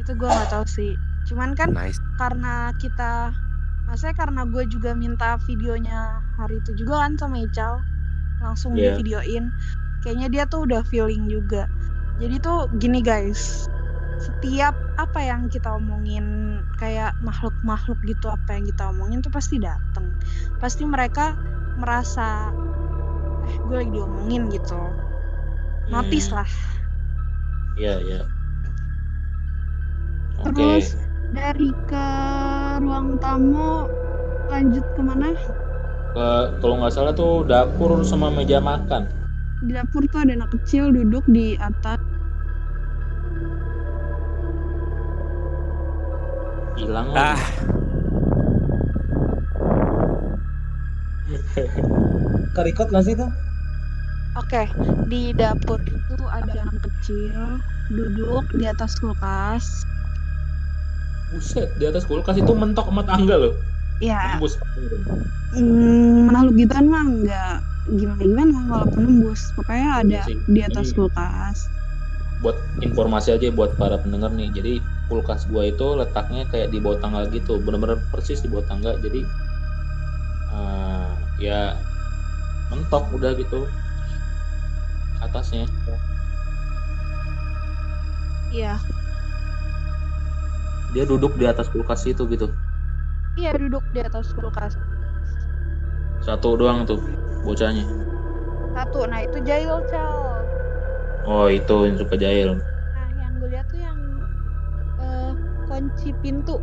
[0.00, 0.92] itu gue nggak tahu sih.
[1.28, 2.00] Cuman kan Nice.
[2.16, 3.30] karena kita
[3.84, 7.84] maksudnya karena gue juga minta videonya hari itu juga kan sama Ical
[8.40, 8.96] langsung Iya.
[8.96, 9.52] di videoin
[10.00, 11.68] kayaknya dia tuh udah feeling juga.
[12.20, 13.68] Jadi tuh gini guys.
[14.20, 20.12] Setiap apa yang kita omongin kayak makhluk-makhluk gitu apa yang kita omongin tuh pasti dateng.
[20.60, 21.36] Pasti mereka
[21.80, 22.52] merasa
[23.48, 24.76] eh gue lagi diomongin gitu
[25.90, 26.50] notice Hmm, lah
[27.78, 28.20] Iya, iya.
[30.42, 30.52] Oke.
[30.52, 30.86] Terus
[31.32, 32.06] dari ke
[32.82, 33.86] ruang tamu
[34.50, 35.32] lanjut ke mana?
[36.12, 39.06] Ke- kalau nggak salah tuh dapur sama meja makan.
[39.64, 41.96] Di dapur tuh ada anak kecil duduk di atas.
[46.76, 47.36] Hilang Ah.
[52.56, 53.26] Kerikot gak sih itu?
[54.38, 54.70] Oke,
[55.10, 57.58] di dapur itu ada anak kecil
[57.90, 59.82] duduk di atas kulkas.
[61.26, 63.54] Buset, di atas kulkas itu mentok sama tangga loh.
[63.98, 64.54] Ya, Tembus.
[65.50, 67.54] mm, makhluk gituan mah nggak
[67.90, 69.50] gimana-gimana walaupun nembus.
[69.50, 70.36] Pokoknya ada Iya sih.
[70.46, 71.58] di atas Ini- kulkas.
[72.40, 74.48] Buat informasi aja buat para pendengar nih.
[74.54, 74.74] Jadi
[75.10, 78.94] kulkas gua itu letaknya kayak di bawah tangga gitu, bener-bener persis di bawah tangga.
[78.94, 79.26] Jadi
[80.54, 81.10] eh,
[81.42, 81.74] ya
[82.70, 83.66] mentok udah gitu
[85.20, 85.68] atasnya.
[88.50, 88.74] Iya,
[90.90, 92.50] Dia duduk di atas kulkas itu gitu.
[93.38, 94.74] iya duduk di atas kulkas.
[96.20, 96.98] Satu doang tuh
[97.46, 97.86] bocahnya.
[98.74, 100.42] Satu, nah itu Jail Cal.
[101.30, 102.58] Oh itu yang suka jahil.
[102.58, 103.98] Nah, yang gue lihat tuh yang
[104.98, 105.32] eh,
[105.70, 106.58] kunci pintu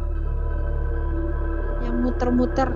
[1.88, 2.68] yang muter-muter.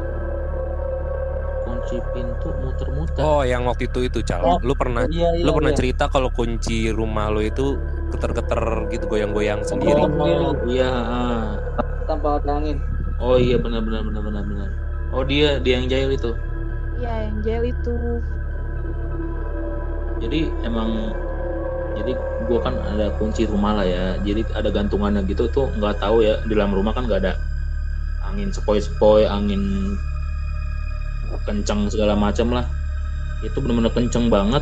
[1.72, 3.22] Kunci pintu muter-muter.
[3.24, 4.44] oh yang waktu itu itu cal.
[4.44, 5.44] Oh, Lu pernah Iya, iya.
[5.48, 5.80] lu pernah iya.
[5.80, 7.80] cerita kalau kunci rumah lu itu
[8.12, 10.04] keter-keter gitu goyang-goyang sendiri.
[10.04, 10.92] Oh, iya.
[10.92, 11.48] ah.
[12.04, 12.78] Tanpa ada angin.
[13.22, 14.70] Oh iya benar benar benar benar benar.
[15.16, 16.32] Oh dia dia yang jahil itu.
[17.02, 17.96] Iya, yang Jail itu.
[20.22, 21.10] Jadi emang
[21.98, 22.14] jadi
[22.46, 24.06] gua kan ada kunci rumah lah ya.
[24.22, 27.34] Jadi ada gantungannya gitu tuh nggak tahu ya di dalam rumah kan nggak ada
[28.22, 29.94] angin sepoi-sepoi, angin
[31.46, 32.66] kencang segala macam lah.
[33.42, 34.62] Itu benar-benar kenceng banget.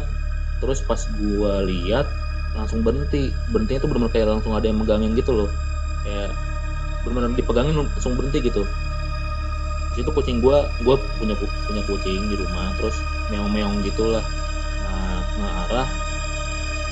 [0.59, 2.07] Terus pas gua lihat
[2.55, 3.31] langsung berhenti.
[3.51, 5.49] Berhentinya tuh benar-benar kayak langsung ada yang megangin gitu loh.
[6.03, 6.31] Kayak
[7.03, 8.63] benar-benar dipegangin langsung berhenti gitu.
[9.95, 11.35] Di situ kucing gua, gua punya
[11.67, 12.95] punya kucing di rumah, terus
[13.31, 14.23] meong-meong gitulah.
[14.85, 15.87] Nah, ngarah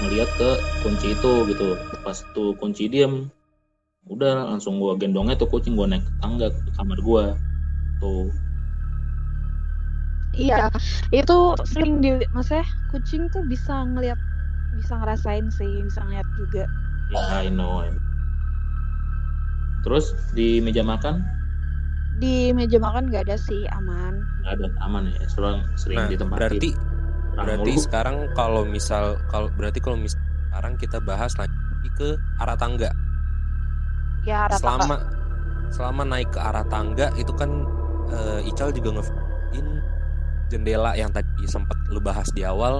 [0.04, 0.50] ngeliat ke
[0.84, 1.80] kunci itu gitu.
[2.04, 3.32] Pas tuh kunci diem,
[4.12, 7.24] udah langsung gua gendongnya tuh kucing gua naik ke tangga ke kamar gua.
[8.04, 8.32] Tuh.
[10.38, 10.70] Iya,
[11.10, 12.62] itu sering di maksudnya
[12.94, 14.20] kucing tuh bisa ngelihat
[14.78, 16.64] bisa ngerasain sih, bisa ngeliat juga.
[17.10, 17.82] Ya, I know.
[17.82, 18.02] I know.
[19.86, 21.24] Terus di meja makan
[22.18, 24.14] Di meja makan nggak ada sih, aman.
[24.42, 26.42] nggak ada aman ya, sering sering Nah, ditempatin.
[26.42, 26.70] berarti
[27.38, 27.82] Orang berarti mulu.
[27.86, 30.18] sekarang kalau misal kalau berarti kalau misal
[30.50, 31.54] sekarang kita bahas lagi
[31.98, 32.10] ke
[32.42, 32.90] arah tangga.
[34.26, 34.96] Ya, rata Selama
[35.70, 37.50] selama naik ke arah tangga itu kan
[38.10, 39.68] eh, Ical juga ngein
[40.52, 42.76] jendela yang tadi sempat lu bahas di awal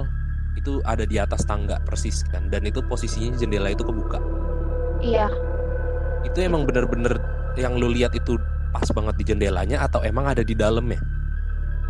[0.58, 4.18] itu ada di atas tangga persis kan dan itu posisinya jendela itu kebuka
[5.00, 5.28] Iya,
[6.26, 7.14] itu emang bener-bener
[7.62, 8.38] yang lu lihat itu
[8.74, 11.00] pas banget di jendelanya atau emang ada di dalamnya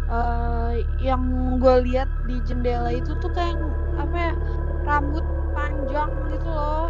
[0.09, 0.73] eh,
[1.09, 1.23] yang
[1.63, 3.57] gue lihat di jendela itu tuh kayak
[4.03, 4.33] apa ya
[4.89, 6.89] rambut panjang gitu loh.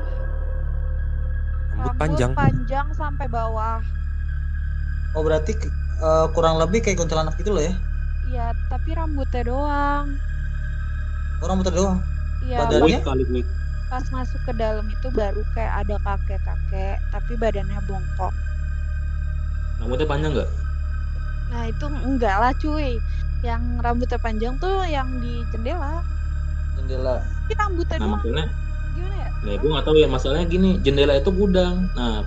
[1.80, 3.80] rambut panjang panjang sampai bawah.
[5.16, 5.52] Oh berarti
[6.06, 7.72] eh, kurang lebih kayak kuntilanak gitu loh ya?
[8.28, 10.06] Iya, tapi rambutnya doang.
[11.40, 11.98] Orang muter doang.
[12.44, 12.98] Iya, Badannya?
[13.02, 13.46] Kali wig.
[13.88, 18.36] pas masuk ke dalam itu baru kayak ada kakek-kakek, tapi badannya bongkok.
[19.80, 20.48] Rambutnya panjang nggak?
[21.48, 23.00] Nah itu enggak lah cuy.
[23.40, 26.04] Yang rambutnya panjang tuh yang di jendela.
[26.76, 27.16] Jendela.
[27.24, 28.12] Tapi rambutnya Nah doang.
[28.20, 28.44] makanya,
[28.92, 29.28] Gimana ya?
[29.40, 31.88] nah gue nggak tahu ya masalahnya gini, jendela itu gudang.
[31.96, 32.20] Nah,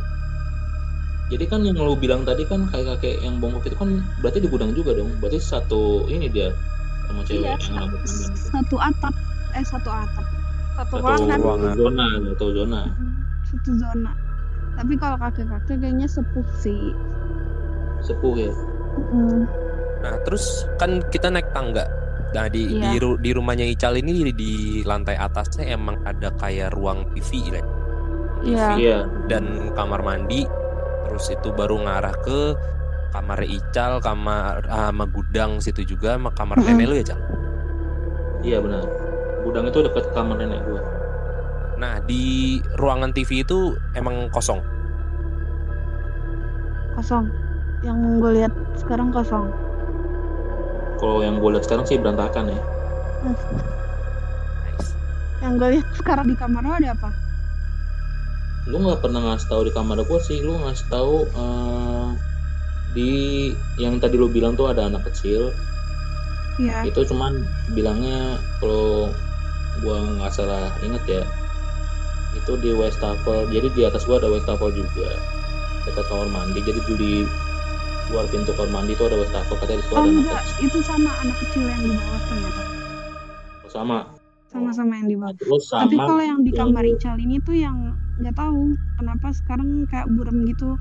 [1.32, 3.90] jadi kan yang lu bilang tadi kan kayak kakek yang bongkok itu kan
[4.20, 5.16] berarti di gudang juga dong.
[5.18, 6.52] Berarti satu ini dia
[7.06, 9.14] sama cewek Iya, yang rambut panjang satu atap.
[9.52, 10.26] Eh satu atap.
[10.72, 11.40] Satu Satu ruangan.
[11.40, 11.74] ruangan.
[11.74, 12.82] zona, satu zona.
[12.90, 13.14] Mm,
[13.46, 14.12] Satu zona.
[14.72, 16.82] Tapi kalau kakek-kakek kayaknya sepuh sih.
[18.02, 18.52] Sepuh ya.
[19.08, 19.48] Mm.
[20.02, 20.44] nah terus
[20.76, 21.86] kan kita naik tangga
[22.32, 22.90] nah di Iya.
[22.90, 27.30] di, ru- di rumahnya Ical ini di, di lantai atasnya emang ada kayak ruang TV
[27.48, 27.64] ya
[28.42, 28.68] Iya.
[28.76, 28.98] Iya.
[29.28, 30.44] dan kamar mandi
[31.12, 32.56] terus itu baru ngarah ke
[33.12, 36.72] kamar Ical kamar ah, sama gudang situ juga sama kamar Mm-mm.
[36.72, 37.22] nenek lu ya Cal
[38.42, 38.82] Iya benar.
[39.46, 40.82] Gudang itu dekat kamar nenek gue.
[41.78, 44.62] nah di ruangan TV itu emang kosong
[46.94, 47.26] Kosong.
[47.82, 49.50] Yang gue lihat sekarang kosong.
[50.98, 52.62] Kalau yang gue lihat sekarang sih berantakan ya.
[54.62, 54.94] nice.
[55.42, 57.10] Yang gue lihat sekarang di kamar lo ada apa?
[58.70, 60.42] Lu nggak pernah ngasih tahu di kamar gue sih.
[60.46, 62.08] Lu ngasih tahu eh,
[62.92, 63.12] di
[63.80, 65.50] yang tadi lu bilang tuh ada anak kecil.
[66.60, 66.86] Iya.
[66.86, 69.10] Itu cuman bilangnya kalau
[69.82, 71.24] gua nggak salah inget ya.
[72.38, 73.48] Itu di wastafel.
[73.50, 75.10] Jadi di atas gua ada wastafel juga.
[75.88, 76.60] Dekat kamar mandi.
[76.62, 77.14] Jadi di
[78.12, 79.56] luar pintu kamar mandi itu ada wastafel.
[79.58, 80.68] Katanya di situ Oh ada anak enggak, kecil.
[80.68, 82.64] itu sama anak kecil yang di bawah ternyata.
[83.72, 84.00] Sama.
[84.52, 85.34] Sama-sama yang di bawah.
[85.40, 85.82] Terus sama.
[85.88, 87.78] Tapi kalau yang di kamar Ical ini tuh yang
[88.22, 90.78] nggak tahu kenapa sekarang kayak burem gitu.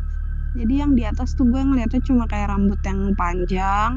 [0.59, 3.93] Jadi yang di atas tuh gue ngeliatnya cuma kayak rambut yang panjang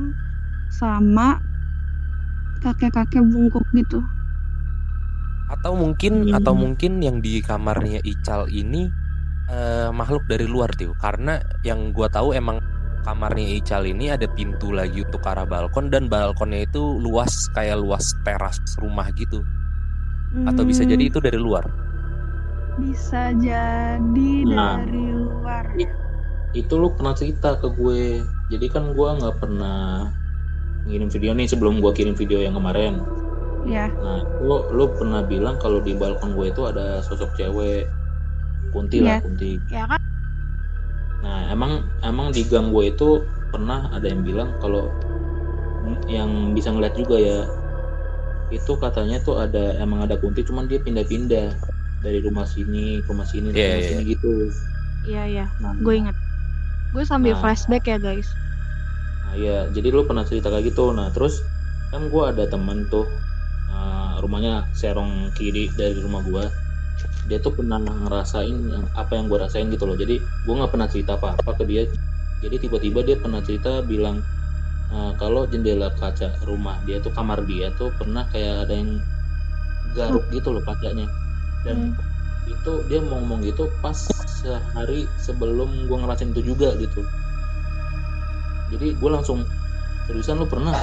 [0.69, 1.41] sama
[2.63, 3.99] kakek-kakek bungkuk gitu.
[5.53, 6.34] atau mungkin Hmm.
[6.34, 8.89] atau mungkin yang di kamarnya Ical ini
[9.51, 12.58] eh, makhluk dari luar tuh karena yang gua tahu emang
[13.03, 17.77] kamarnya Ical ini ada pintu lagi untuk ke arah balkon dan balkonnya itu luas kayak
[17.84, 19.43] luas teras rumah gitu
[20.43, 21.63] atau bisa Hmm, jadi itu dari luar
[22.75, 24.81] bisa jadi Nah.
[24.81, 25.65] dari luar.
[26.53, 30.13] itu lu pernah cerita ke gue jadi kan gue nggak pernah
[30.86, 33.01] ngirim video nih sebelum gue kirim video yang kemarin
[33.63, 37.88] Ya, nah lu lu pernah bilang kalau di balkon gue itu ada sosok cewek
[38.69, 39.07] kunti Iya.
[39.07, 40.01] lah kunti ya kan?
[41.23, 41.71] nah emang
[42.03, 44.91] emang di gang gue itu pernah ada yang bilang kalau
[46.05, 47.39] yang bisa ngeliat juga ya
[48.51, 51.55] itu katanya tuh ada emang ada kunti cuman dia pindah-pindah
[52.05, 53.89] dari rumah sini ke rumah sini ke Iya, rumah iya.
[53.91, 54.33] sini gitu
[55.03, 56.15] Iya iya, nah, gue inget.
[56.93, 57.41] Gue sambil Nah.
[57.41, 58.29] flashback ya guys.
[59.25, 60.91] Nah iya, jadi lu pernah cerita kayak gitu.
[60.97, 61.35] Nah terus
[61.91, 63.05] kan gua ada temen tuh
[63.69, 66.45] uh, rumahnya serong kiri dari rumah gua.
[67.29, 69.97] Dia tuh pernah ngerasain yang apa yang gua rasain gitu loh.
[69.97, 71.83] Jadi gua nggak pernah cerita apa-apa ke dia.
[72.43, 74.17] Jadi tiba-tiba dia pernah cerita bilang
[74.91, 78.91] uh, kalau jendela kaca rumah dia tuh kamar dia tuh pernah kayak ada yang
[79.95, 81.07] garuk gitu loh kacanya.
[81.63, 81.95] Dan
[82.47, 83.95] itu dia mau ngomong gitu pas
[84.43, 87.04] sehari sebelum gua ngerasain itu juga gitu.
[88.73, 89.45] Jadi gue langsung
[90.10, 90.73] seriusan lu pernah?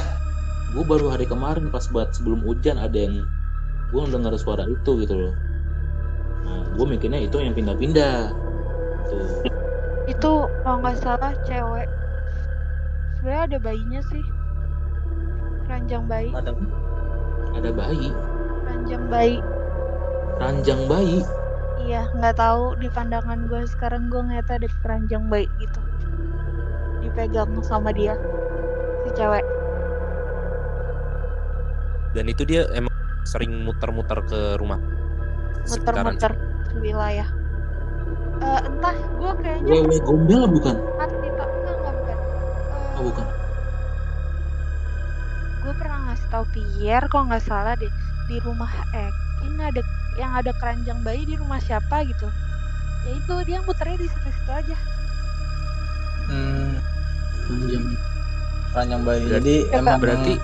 [0.71, 3.27] Gue baru hari kemarin pas buat sebelum hujan ada yang
[3.90, 5.35] gue dengar suara itu gitu loh.
[6.47, 8.31] Nah gue mikirnya itu yang pindah-pindah.
[9.11, 9.43] Tuh
[10.07, 11.90] Itu kalau nggak salah cewek.
[13.19, 14.25] Sebenarnya ada bayinya sih.
[15.66, 16.51] Ranjang bayi, Ada
[17.59, 18.09] ada bayi.
[18.66, 19.37] Ranjang bayi.
[20.40, 21.20] Ranjang bayi
[21.81, 25.81] Iya, nggak tahu di pandangan gue sekarang gue ngeliatnya ada keranjang bayi gitu.
[27.00, 28.20] Dipegang sama dia,
[29.05, 29.44] si cewek.
[32.11, 32.90] dan itu dia emang
[33.22, 34.83] sering muter-muter ke rumah
[35.70, 36.35] Muter-muter
[36.66, 37.29] ke wilayah.
[38.40, 42.18] Eh, entah, gue kayaknya wewe gombel bukan mati tak enggak enggak bukan.
[42.18, 43.26] Eh, oh bukan
[45.61, 47.92] gue pernah ngasih tahu Pierre kalau nggak salah deh
[48.33, 49.85] di rumah Ekin ada
[50.20, 52.28] yang ada keranjang bayi di rumah siapa gitu.
[53.02, 54.76] Ya itu dia muternya di situ-situ aja.
[56.28, 56.76] Hmm,
[57.48, 57.85] Panjang.
[58.70, 59.20] ranjang bayi.
[59.24, 60.35] Berarti- Jadi Ya, emang berarti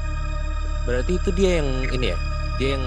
[0.83, 2.19] berarti itu dia yang ini ya?
[2.57, 2.85] Dia yang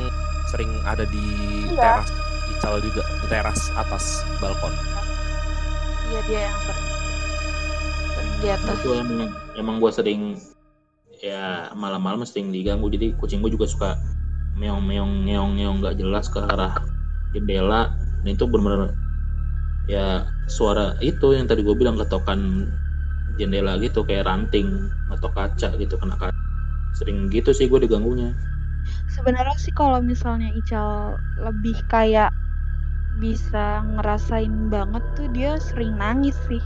[0.50, 1.26] sering ada di
[1.70, 2.02] Iya.
[2.02, 2.10] teras
[2.50, 4.06] Ical juga di teras atas
[4.38, 4.74] balkon.
[6.10, 6.88] Iya dia yang sering.
[8.10, 8.76] Sering di atas.
[8.76, 9.22] itu emang
[9.54, 10.22] emang gue sering
[11.22, 12.90] ya malam-malam sering diganggu.
[12.90, 13.90] Jadi kucing gue juga suka
[14.60, 16.74] meong meong meong meong nggak jelas ke arah
[17.34, 17.82] jendela.
[18.24, 18.90] Dan itu benar-benar
[19.94, 20.06] ya
[20.58, 22.42] suara itu yang tadi gue bilang ketokan
[23.40, 24.70] jendela gitu kayak ranting
[25.14, 26.38] atau kaca gitu kena kaca.
[26.98, 28.30] Sering gitu sih gue diganggunya.
[29.16, 30.90] Sebenarnya sih kalau misalnya Ical
[31.46, 32.30] lebih kayak
[33.24, 33.58] bisa
[33.94, 36.62] ngerasain banget tuh dia sering nangis sih.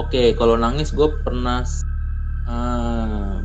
[0.00, 1.58] Oke, kalau nangis gue pernah
[2.48, 3.36] eh,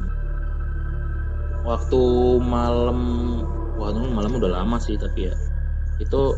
[1.63, 2.01] waktu
[2.43, 2.99] malam,
[3.79, 5.35] wah malam udah lama sih tapi ya
[5.99, 6.35] itu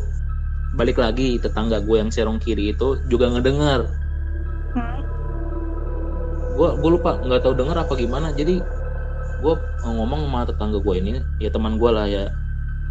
[0.76, 3.88] balik lagi tetangga gue yang serong kiri itu juga ngedengar.
[4.76, 5.00] Hmm.
[6.56, 8.30] Gue gue lupa nggak tahu dengar apa gimana.
[8.36, 8.60] Jadi
[9.40, 12.28] gue ngomong sama tetangga gue ini, ya teman gue lah ya.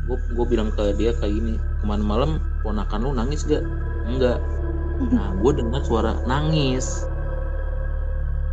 [0.10, 3.66] Gue gue bilang ke dia kayak gini, kemarin malam ponakan lu nangis gak?
[4.06, 4.38] Enggak.
[5.10, 7.06] Nah, gue dengar suara nangis.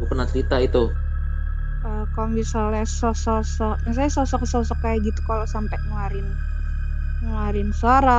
[0.00, 0.88] Gue pernah cerita itu.
[1.86, 6.26] Eh, kalau misalnya sosok-sosok, misalnya sosok-sosok kayak gitu kalau sampai ngeluarin
[7.20, 8.12] ngeluarin suara,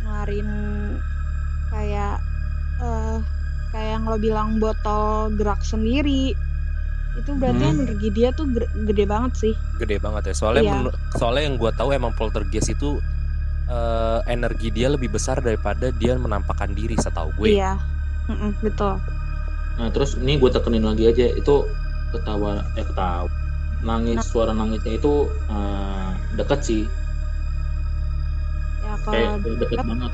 [0.00, 0.48] ngeluarin
[1.70, 2.10] kayak
[2.82, 3.18] eh
[3.70, 5.04] kayak yang lo bilang botol
[5.38, 6.10] gerak sendiri,
[7.18, 7.72] itu berarti Hmm.
[7.72, 8.46] energi dia tuh
[8.88, 9.54] gede, banget sih.
[9.80, 10.90] gede banget ya soalnya Iya.
[11.18, 12.98] soalnya yang gue tahu emang poltergeist itu
[13.70, 17.66] eh, energi dia lebih besar daripada dia menampakkan diri setahu gue Iya,
[18.28, 18.94] Mm-mm, betul.
[19.78, 21.54] Nah, terus ini gue tekenin lagi aja itu
[22.12, 23.28] ketawa eh ketawa.
[23.88, 25.12] Nangis suara nangisnya itu
[25.52, 26.82] eh, deket sih,
[28.84, 30.12] Ya kalau kayak deket deket- banget.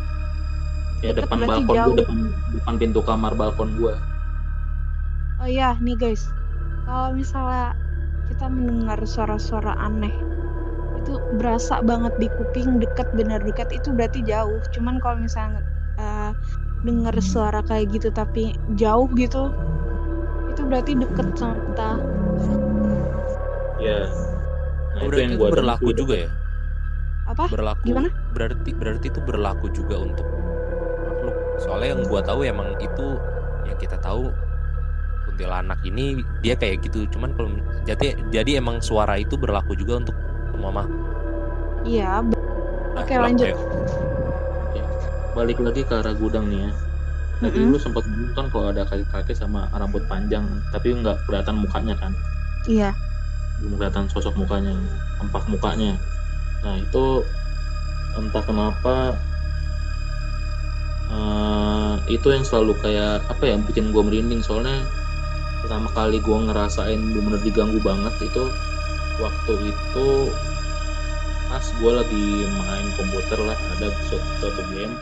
[1.03, 1.97] Deket depan balkon gue, jauh.
[2.01, 2.19] depan
[2.57, 3.95] depan pintu kamar balkon gue.
[5.41, 6.23] Oh iya, nih guys.
[6.85, 7.61] Kalau misalnya
[8.29, 10.15] kita mendengar suara-suara aneh,
[10.99, 14.61] itu berasa banget di kuping deket bener deket itu berarti jauh.
[14.75, 15.59] Cuman kalau misalnya
[16.01, 16.25] eh,
[16.87, 18.41] denger suara kayak gitu tapi
[18.83, 19.39] jauh gitu,
[20.57, 21.91] itu berarti deket sama kita.
[23.77, 24.09] Ya.
[24.97, 26.31] Nah, berarti itu gua berlaku juga ya
[27.29, 27.45] Apa?
[27.53, 28.09] berlaku Gimana?
[28.33, 30.25] berarti berarti itu berlaku juga untuk
[31.05, 33.07] makhluk soalnya yang gua tahu emang itu
[33.69, 34.33] yang kita tahu
[35.29, 37.53] kuntilanak ini dia kayak gitu cuman kalau
[37.85, 40.17] jadi jadi emang suara itu berlaku juga untuk
[40.57, 41.05] semua makhluk
[41.87, 42.19] Iya.
[42.19, 43.47] Nah, Oke, lanjut.
[44.75, 44.85] ya.
[45.39, 46.71] Balik lagi ke arah gudang nih ya.
[47.43, 47.71] Tadi Mm-mm.
[47.71, 48.05] lu sempat
[48.37, 52.13] kan kalau ada kakek-kakek sama rambut panjang, tapi nggak kelihatan mukanya kan?
[52.67, 52.95] Iya.
[53.57, 54.73] belum kelihatan sosok mukanya
[55.23, 55.97] empat mukanya
[56.65, 57.05] nah itu
[58.17, 58.97] entah kenapa
[61.11, 64.93] eh, itu yang selalu kayak apa ya bikin gue merinding soalnya
[65.65, 68.45] pertama kali gue ngerasain bener-bener diganggu banget itu
[69.23, 70.07] waktu itu
[71.49, 74.95] pas gue lagi main komputer lah ada suatu, suatu game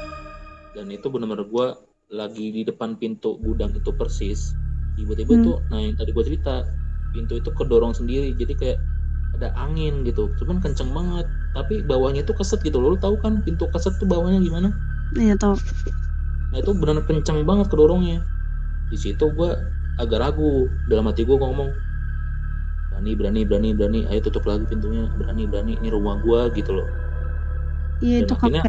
[0.77, 1.67] dan itu bener-bener gue
[2.21, 4.41] lagi di depan pintu gudang itu persis
[4.97, 5.45] tiba-tiba Hmm.
[5.45, 6.51] tuh nah yang tadi gue cerita
[7.15, 8.79] pintu itu kedorong sendiri jadi kayak
[9.35, 13.65] ada angin gitu cuman kenceng banget tapi bawahnya itu keset gitu lo tahu kan pintu
[13.73, 14.69] keset tuh bawahnya gimana
[15.17, 15.57] Iya tau.
[16.51, 18.17] nah itu benar kenceng banget kedorongnya
[18.93, 19.49] di situ gue
[20.03, 20.45] agak ragu
[20.91, 21.71] dalam hati gue ngomong
[22.91, 26.89] berani berani berani berani ayo tutup lagi pintunya berani berani ini rumah gue gitu loh
[28.05, 28.63] Iya itu akhirnya.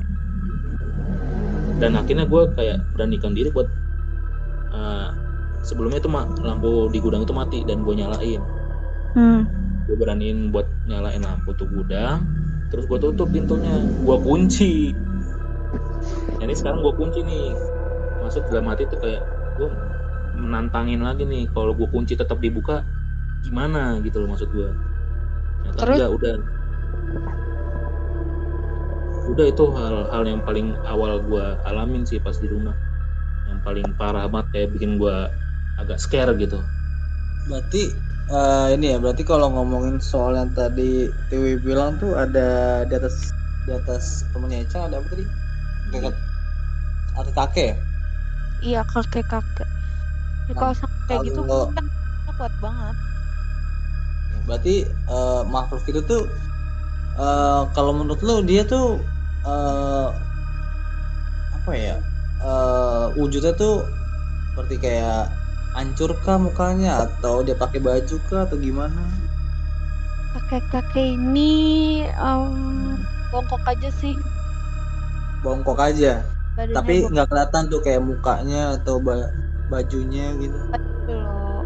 [1.80, 3.68] Dan akhirnya gue kayak beranikan diri buat
[4.72, 5.10] eh,
[5.66, 6.10] sebelumnya itu
[6.42, 8.42] lampu di gudang itu mati dan gue nyalain.
[9.16, 9.48] Hmm.
[9.86, 12.26] gue beraniin buat nyalain lampu tuh gudang
[12.74, 14.92] terus gue tutup pintunya gue kunci.
[16.42, 17.54] Jadi sekarang gue kunci nih.
[18.26, 19.22] Maksud dalam hati tuh kayak
[19.62, 19.70] gue
[20.36, 22.84] menantangin lagi nih kalau gue kunci tetap dibuka
[23.46, 24.70] gimana gitu loh maksud gue
[25.80, 25.96] Terus?
[25.98, 26.36] enggak, udah
[29.32, 32.76] udah itu hal-hal yang paling awal gue alamin sih pas di rumah
[33.50, 35.16] yang paling parah banget kayak bikin gue
[35.82, 36.58] agak scare gitu
[37.50, 37.78] Berarti
[38.34, 40.84] eh, ini ya, berarti kalau ngomongin soal yang tadi
[41.30, 42.40] Tiwi bilang tuh ada
[42.90, 43.16] di atas
[43.66, 45.26] di atas temennya Ica ada apa tadi?
[45.92, 46.16] Kakek
[47.20, 47.76] ada kakek ya?
[48.66, 49.68] Iya kakek-kakek.
[50.50, 51.40] Ya, Nah, kalau sampai kayak gitu
[51.76, 51.86] kan
[52.38, 52.96] kuat banget.
[54.48, 54.72] Berarti
[55.14, 56.22] eh, makhluk itu tuh
[57.20, 58.84] eh, kalau menurut lo dia tuh
[59.46, 60.26] eh,
[61.58, 61.96] apa ya?
[62.44, 63.74] eh, wujudnya tuh
[64.50, 65.18] seperti kayak
[65.76, 69.02] hancur kah mukanya atau dia pakai baju kah atau gimana?
[70.34, 71.52] Kakek-kakek ini
[72.28, 72.46] em,
[73.30, 74.16] bongkok aja sih.
[75.44, 76.14] Bongkok aja.
[76.58, 79.32] Badannya Tapi nggak kelihatan tuh kayak mukanya atau ba-
[79.72, 80.58] bajunya gitu
[81.06, 81.66] belum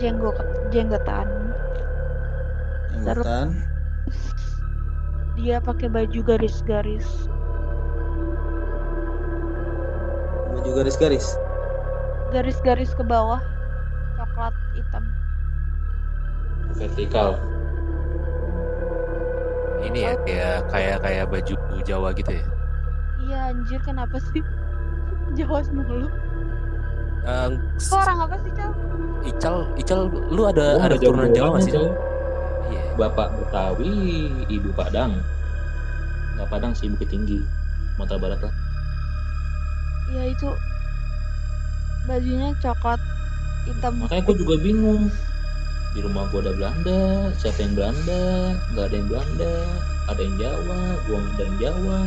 [0.00, 0.36] jenggot
[0.72, 1.28] jenggotan
[2.90, 3.48] jenggotan
[5.34, 7.06] dia pakai baju garis-garis
[10.54, 11.26] baju garis-garis
[12.30, 13.42] garis-garis ke bawah
[14.16, 15.04] coklat hitam
[16.74, 17.38] vertikal
[19.84, 21.54] Ini ya kayak kayak kayak baju
[21.84, 22.44] Jawa gitu ya.
[23.20, 24.40] iya anjir kenapa sih
[25.36, 26.08] Jawa mulu
[27.24, 27.48] Eh,
[27.80, 28.72] Kok orang apa sih Cal?
[29.24, 31.72] Ical, Ical, lu ada Gua ada keturunan Jawa nggak sih?
[31.72, 31.88] banget, Cal?
[31.88, 32.13] Iya.
[32.96, 35.18] Bapak Betawi ibu Padang.
[36.38, 37.42] Nggak Padang sih Bukit Tinggi
[37.94, 38.54] Sumatera Barat lah.
[40.14, 40.50] Ya itu
[42.04, 43.00] bajunya coklat
[43.66, 43.92] hitam.
[44.02, 45.10] Makanya gue juga bingung.
[45.94, 48.22] Di rumah gue ada Belanda siapa yang Belanda?
[48.74, 49.54] Nggak ada yang Belanda
[50.04, 52.02] ada yang Jawa gue nggak ada yang Jawa.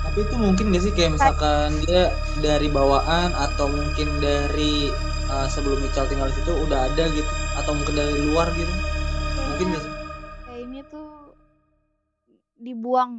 [0.00, 2.08] Tapi itu mungkin gak sih kayak misalkan dia
[2.40, 4.88] dari bawaan atau mungkin dari
[5.28, 8.72] uh, sebelum Ical tinggal di situ udah ada gitu atau mungkin dari luar gitu
[9.60, 9.94] mungkin gak sih?
[10.48, 11.08] Kayak ini tuh
[12.64, 13.10] dibuang.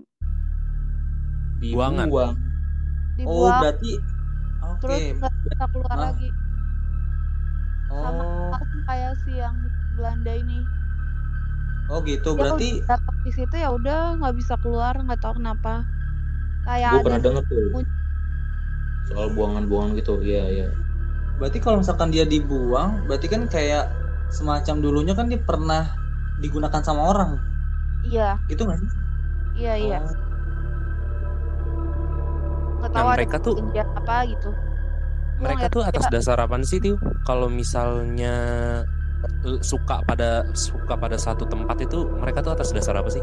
[1.62, 2.08] Buangan.
[2.10, 2.34] dibuang.
[3.30, 3.92] Oh berarti
[4.66, 4.82] oke.
[4.82, 6.02] Terus nggak bisa keluar Ah.
[6.10, 6.30] lagi.
[7.94, 8.58] Sama oh.
[8.89, 9.54] kayak si yang
[9.94, 10.60] Belanda ini.
[11.94, 12.34] Oh gitu.
[12.34, 12.82] Berarti
[13.22, 15.86] di situ ya udah nggak bisa keluar nggak tahu kenapa.
[16.66, 17.86] Kayak gue ada pernah denger tuh.
[19.14, 20.68] soal buangan-buangan gitu iya iya.
[21.38, 23.94] Berarti kalau misalkan dia dibuang berarti kan kayak
[24.34, 26.01] semacam dulunya kan dia pernah
[26.42, 27.32] digunakan sama orang
[28.04, 28.89] iya gitu nggak sih
[29.58, 30.10] iya iya Oh.
[32.80, 33.58] nggak Nah, tahu mereka tuh-
[33.94, 34.50] apa gitu
[35.38, 36.98] Mereka tuh atas dasar apa sih tuh?
[37.24, 38.34] Kalau misalnya
[39.42, 43.22] eh, suka pada suka pada satu tempat itu mereka tuh atas dasar apa sih?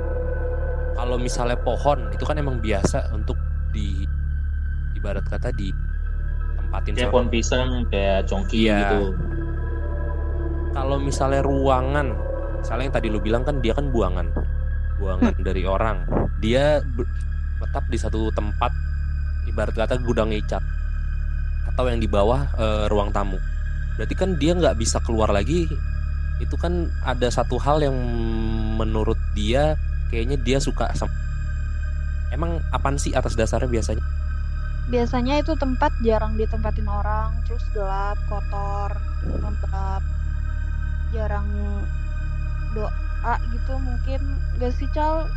[0.95, 3.39] Kalau misalnya pohon itu kan emang biasa untuk
[3.71, 4.03] di
[4.95, 5.71] ibarat kata di
[6.57, 8.79] tempatin kayak sama- pohon pisang kayak congki Iya.
[8.81, 9.01] gitu
[10.73, 12.19] kalau misalnya ruangan
[12.61, 14.27] misalnya yang tadi lu bilang kan dia kan buangan.
[14.99, 16.05] Buangan dari orang.
[16.43, 16.83] Dia
[17.59, 18.71] tetap di satu tempat
[19.47, 20.63] ibarat kata gudang icat.
[21.71, 23.39] Atau yang di bawah eh, ruang tamu.
[23.99, 25.67] Berarti kan dia nggak bisa keluar lagi.
[26.39, 27.97] Itu kan ada satu hal yang
[28.79, 29.75] menurut dia
[30.11, 31.29] kayaknya dia suka sama
[32.33, 34.05] emang apaan sih atas dasarnya biasanya?
[34.89, 37.37] Biasanya itu tempat jarang ditempatin orang.
[37.45, 40.03] Terus gelap kotor lembab.
[41.13, 41.49] Jarang
[42.75, 44.21] doa gitu mungkin.
[44.59, 45.29] Gak sih cal?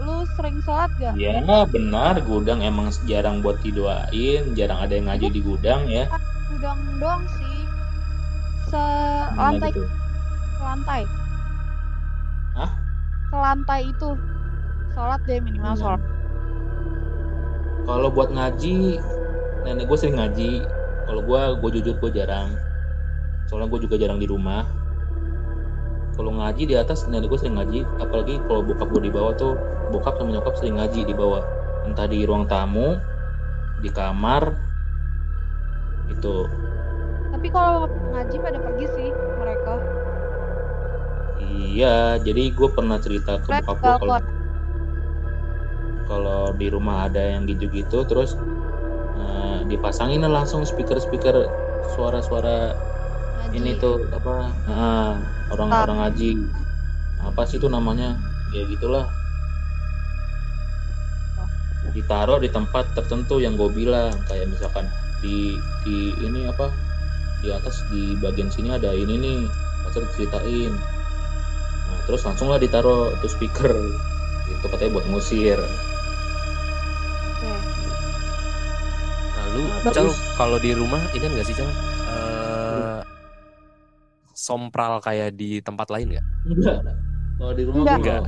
[0.00, 2.20] Lu sering sholat gak ya benar.
[2.24, 4.56] Gudang emang jarang buat didoain.
[4.56, 6.08] Jarang ada yang ngaji di gudang ya.
[6.48, 7.58] Gudang doang sih.
[8.70, 8.84] Se
[9.36, 9.70] lantai.
[9.74, 9.84] gitu?
[10.60, 11.02] lantai.
[12.54, 12.70] Hah?
[13.30, 14.10] ke lantai itu.
[14.94, 15.80] Sholat deh minimal Hmm.
[15.80, 16.02] sholat.
[17.86, 19.00] Kalau buat ngaji
[19.66, 20.62] nenek gue sering ngaji.
[21.06, 22.54] Kalau gue gue jujur gue jarang.
[23.50, 24.62] Soalnya gue juga jarang di rumah
[26.20, 27.80] kalau ngaji di atas nenek gue sering ngaji.
[27.96, 29.56] Apalagi kalau bokap gue di bawah tuh
[29.88, 31.40] bokap sama nyokap sering ngaji di bawah.
[31.88, 33.00] Entah di ruang tamu
[33.80, 34.52] di kamar
[36.12, 36.44] itu
[37.30, 39.08] tapi kalau ngaji pada pergi sih
[39.40, 39.74] mereka.
[41.40, 44.18] Iya jadi gue pernah cerita ke Mereka bokap gue kalau
[46.04, 48.36] kalau di rumah ada yang gitu-gitu terus
[49.16, 51.48] eh, dipasangin langsung speaker-speaker
[51.96, 52.89] suara-suara.
[53.54, 54.50] Ini tuh apa
[55.50, 56.30] orang-orang ngaji
[57.20, 58.16] apa sih itu namanya?
[58.54, 59.06] Ya gitulah.
[61.90, 64.14] Ditaruh di tempat tertentu yang gue bilang.
[64.30, 64.86] Kayak misalkan
[65.20, 66.70] di di ini apa?
[67.44, 69.40] Di atas di bagian sini ada ini nih.
[69.84, 70.76] Pasal diceritain
[71.90, 73.74] nah, terus langsung lah ditaruh itu speaker.
[74.48, 75.58] Itu katanya buat ngusir.
[79.34, 79.62] Lalu.
[79.90, 81.66] Cal, kalau di rumah ini enggak sih, Cal?
[84.50, 86.26] Sompral kayak di tempat lain nggak?
[86.50, 86.78] enggak
[87.38, 87.96] kalau di rumah Enggak.
[88.02, 88.20] Enggak.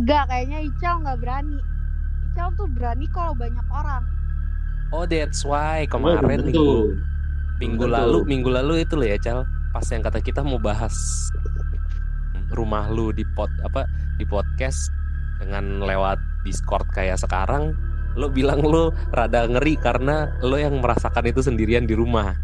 [0.00, 0.22] enggak.
[0.32, 1.58] Kayaknya Ical nggak berani.
[2.32, 4.02] Ical tuh berani kalau banyak orang.
[4.96, 6.48] Oh, that's why Gua kemarin tentu.
[6.48, 6.68] minggu
[7.60, 9.44] minggu lalu minggu lalu itu loh ya, Cal.
[9.70, 10.96] Pas yang kata kita mau bahas
[12.52, 14.92] rumah lu di pod apa di podcast
[15.40, 17.72] dengan lewat Discord kayak sekarang,
[18.18, 22.34] lo bilang lo rada ngeri karena lo yang merasakan itu sendirian di rumah.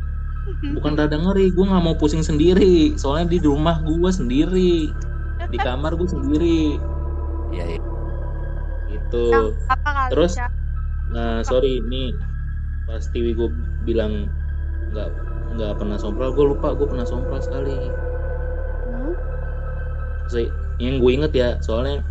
[0.75, 2.97] Bukan rada ngeri gue nggak mau pusing sendiri.
[2.99, 4.91] Soalnya di rumah gue sendiri
[5.49, 6.61] di kamar gue sendiri.
[7.55, 7.81] Iya, iya.
[8.89, 9.25] itu
[10.13, 10.33] Terus?
[11.13, 12.13] Nah sorry ini
[12.89, 13.49] pas Tiwi gue
[13.85, 14.29] bilang
[14.93, 15.09] nggak
[15.57, 17.77] nggak pernah sompral gue lupa gue pernah sompral sekali.
[18.89, 19.15] Hmm?
[20.79, 22.05] Yang gue inget ya soalnya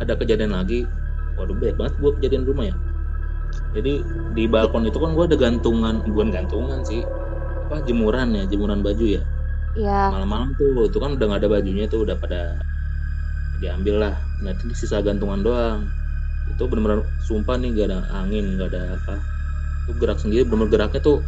[0.00, 0.88] ada kejadian lagi.
[1.34, 2.76] Waduh banyak banget gue kejadian di rumah ya.
[3.74, 4.02] Jadi
[4.34, 7.06] di balkon itu kan gue ada gantungan bukan gantungan sih
[7.74, 9.22] apa jemuran ya jemuran baju ya?
[9.74, 10.14] Iya.
[10.14, 12.62] malam-malam tuh itu kan udah nggak ada bajunya tuh udah pada
[13.58, 14.14] diambil lah.
[14.46, 15.90] Nah itu sisa gantungan doang.
[16.54, 19.18] Itu benar-benar sumpah nih gak ada angin gak ada apa.
[19.82, 21.18] Itu gerak sendiri benar geraknya tuh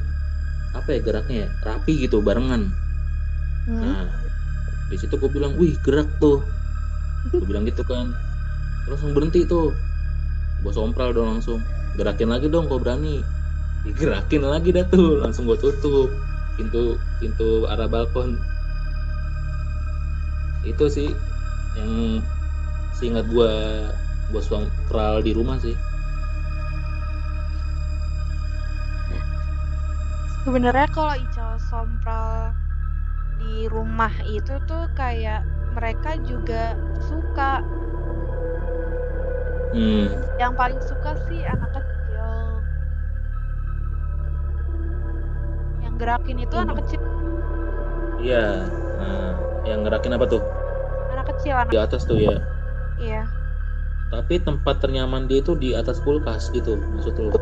[0.78, 1.48] apa ya geraknya ya?
[1.66, 2.70] Rapi gitu barengan.
[3.66, 3.82] Hmm.
[3.82, 4.06] nah
[4.86, 6.46] di situ gue bilang wih gerak tuh.
[7.34, 8.14] Gue bilang gitu kan.
[8.86, 9.74] Terus langsung berhenti tuh.
[10.62, 11.58] Gue sompral dong langsung.
[11.98, 13.26] Gerakin lagi dong kau berani.
[13.82, 16.25] Digerakin lagi dah tuh langsung gue tutup
[16.56, 18.40] pintu pintu arah balkon
[20.66, 21.08] itu sih
[21.78, 22.24] yang
[22.96, 23.52] seingat gue
[24.32, 25.76] gue sompral di rumah sih
[30.46, 32.54] Sebenarnya kalau Ical sompral
[33.42, 35.42] di rumah itu tuh kayak
[35.74, 37.66] mereka juga suka.
[39.74, 40.06] hmm
[40.38, 41.95] Yang paling suka sih anak kecil.
[45.96, 47.00] Gerakin itu anak kecil,
[48.20, 48.64] iya
[48.96, 49.32] nah,
[49.64, 50.42] yang ngerakin apa tuh
[51.12, 52.36] anak kecil, anak di atas tuh ya
[52.96, 53.22] iya,
[54.12, 57.32] tapi tempat ternyaman dia itu di atas kulkas gitu maksud lu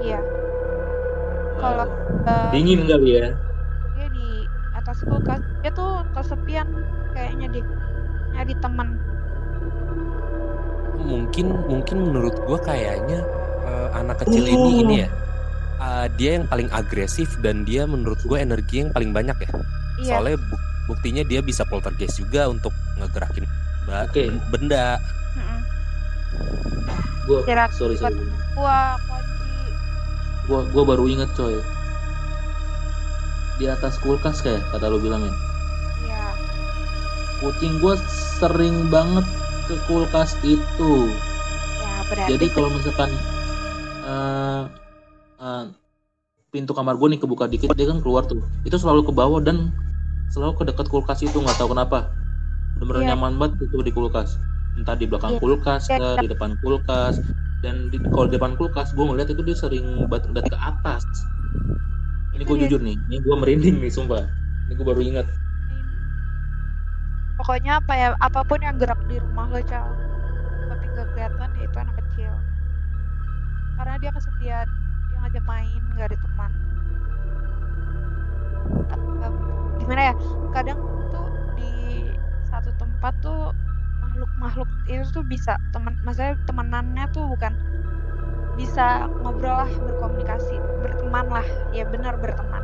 [0.00, 0.20] iya.
[1.58, 1.90] Kalau
[2.22, 2.22] Wow.
[2.30, 3.34] eh, dingin kali ya
[3.98, 4.28] dia di
[4.78, 6.68] atas kulkas, dia tuh kesepian
[7.10, 7.60] kayaknya di
[8.30, 8.94] nyari teman.
[10.98, 13.24] mungkin mungkin menurut gua kayaknya
[13.64, 15.08] eh, anak kecil ini ini ya
[15.78, 19.50] eh, dia yang paling agresif dan dia menurut gue energi yang paling banyak ya
[19.98, 20.12] Iya.
[20.12, 23.44] soalnya bu- buktinya dia bisa poltergeist juga untuk ngegerakin
[23.84, 24.30] ba- Oke.
[24.48, 24.96] benda
[25.34, 25.60] Mm-mm.
[27.24, 28.30] gua sorry sorry kunci.
[30.46, 31.58] gua gua baru inget coy
[33.56, 35.34] di atas kulkas kayak kata lu bilang ya
[36.00, 36.24] Iya.
[37.38, 37.98] kucing gua
[38.38, 39.26] sering banget
[39.66, 41.10] ke kulkas itu
[41.76, 43.10] Ya, berarti jadi kalau misalkan
[44.00, 44.62] eh,
[45.38, 45.64] eh,
[46.48, 48.40] pintu kamar gue nih kebuka dikit dia kan keluar tuh.
[48.64, 49.72] Itu selalu ke bawah dan
[50.32, 52.08] selalu ke dekat kulkas itu nggak tahu kenapa.
[52.76, 53.08] Bener-bener Iya.
[53.14, 54.38] nyaman banget itu di kulkas.
[54.78, 55.40] Entah di belakang Iya.
[55.42, 56.20] kulkas ke iya.
[56.20, 57.20] di depan kulkas.
[57.58, 61.02] Dan di, kalau di depan kulkas gue ngeliat itu dia sering bat ke atas.
[62.32, 62.62] Ini gue Iya.
[62.70, 64.24] jujur nih ini gue merinding nih sumpah.
[64.68, 65.26] Ini gue baru ingat.
[67.38, 69.94] Pokoknya apa ya apa pun yang gerak di rumah lo cal
[70.68, 72.32] tapi gak kelihatan ya itu anak kecil.
[73.78, 74.87] Karena dia kesepian dia
[75.22, 76.50] ngajak main gak ada teman.
[79.24, 79.34] Em,
[79.82, 80.14] gimana ya
[80.54, 80.78] kadang
[81.10, 81.26] tuh
[81.58, 81.72] di
[82.48, 83.52] satu tempat tuh
[84.02, 87.52] makhluk-makhluk itu tuh bisa teman maksudnya temenannya tuh bukan
[88.58, 91.46] bisa ngobrol lah berkomunikasi berteman lah.
[91.70, 92.62] Ya benar berteman.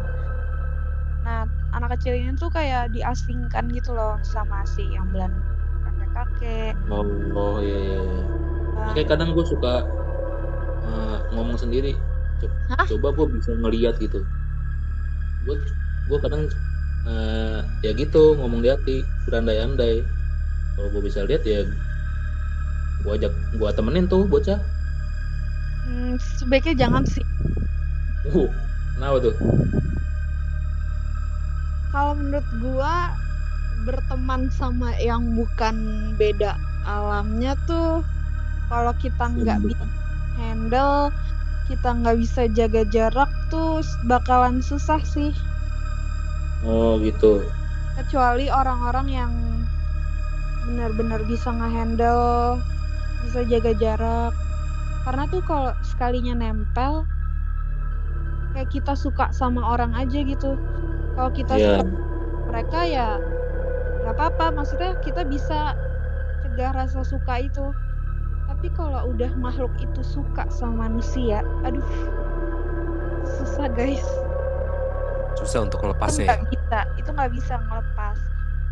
[1.22, 5.55] Nah anak kecil ini tuh kayak diasingkan gitu loh sama si yang Belanda
[6.14, 6.74] kakek-kakek.
[6.90, 8.22] Oh, oh iya iya iya.
[8.74, 9.74] Nah, Makanya kadang gue suka
[10.84, 11.94] eh, ngomong sendiri.
[12.45, 12.88] Co- Hah?
[12.88, 14.18] Coba gue bisa ngeliat gitu.
[15.45, 15.55] Gue
[16.09, 16.42] gue kadang
[17.09, 18.92] eh, ya gitu ngomong di hati,
[19.26, 19.95] berandai-andai.
[20.74, 21.59] Kalau gue bisa lihat ya
[23.03, 24.59] gue ajak gue temenin tuh bocah.
[25.82, 27.24] hmm, sebaiknya jangan sih
[28.24, 28.49] Uh,
[28.95, 29.34] kenapa tuh?
[31.90, 32.92] kalau menurut gua
[33.86, 35.76] berteman sama yang bukan
[36.20, 36.47] beda
[36.90, 37.84] alamnya tuh
[38.68, 39.84] kalau kita nggak bisa
[40.38, 40.95] handle
[41.64, 45.32] kita nggak bisa jaga jarak tuh bakalan susah sih.
[46.64, 47.44] Oh gitu.
[47.94, 49.32] kecuali orang-orang yang
[50.66, 52.58] benar-benar bisa ngehandle
[53.22, 54.32] bisa jaga jarak.
[55.06, 57.06] Karena tuh kalau sekalinya nempel
[58.50, 60.58] kayak kita suka sama orang aja gitu.
[61.14, 61.78] Kalau kita Iya.
[61.78, 61.82] suka
[62.50, 63.08] mereka ya
[64.02, 64.46] nggak apa-apa.
[64.58, 65.78] Maksudnya kita bisa
[66.42, 67.70] cegah rasa suka itu
[68.64, 71.84] tapi kalau udah makhluk itu suka sama manusia aduh
[73.28, 74.08] susah guys.
[75.36, 76.28] Susah untuk itu melepasnya ya.
[76.32, 78.18] nggak bisa itu nggak bisa ngelepas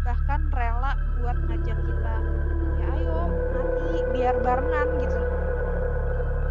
[0.00, 2.14] bahkan rela buat ngajak kita
[2.80, 3.20] ya ayo
[3.52, 5.20] mati biar barengan gitu.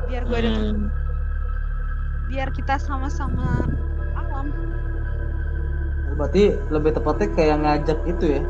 [0.05, 0.93] Biar gue ada Hmm,
[2.29, 3.65] biar kita sama-sama
[4.21, 4.53] alam.
[6.13, 8.45] Berarti lebih tepatnya kayak ngajak itu ya.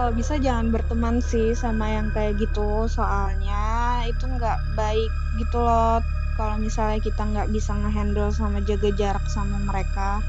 [0.00, 2.88] Kalau bisa jangan berteman sih sama yang kayak gitu.
[2.88, 6.00] Soalnya itu nggak baik gitu loh.
[6.40, 10.24] Kalau misalnya kita nggak bisa ngehandle sama jaga jarak sama mereka.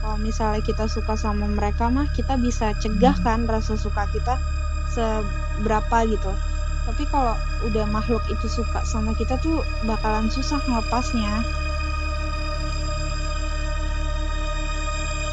[0.00, 4.40] Kalau misalnya kita suka sama mereka mah kita bisa cegah kan rasa suka kita
[4.96, 6.32] seberapa gitu.
[6.88, 7.36] Tapi kalau
[7.68, 11.44] udah makhluk itu suka sama kita tuh bakalan susah ngelepasnya.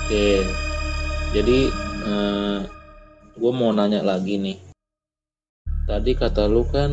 [0.03, 0.43] Oke.
[1.32, 1.71] Jadi
[3.38, 4.57] gue mau nanya lagi nih.
[5.88, 6.91] Tadi kata lu kan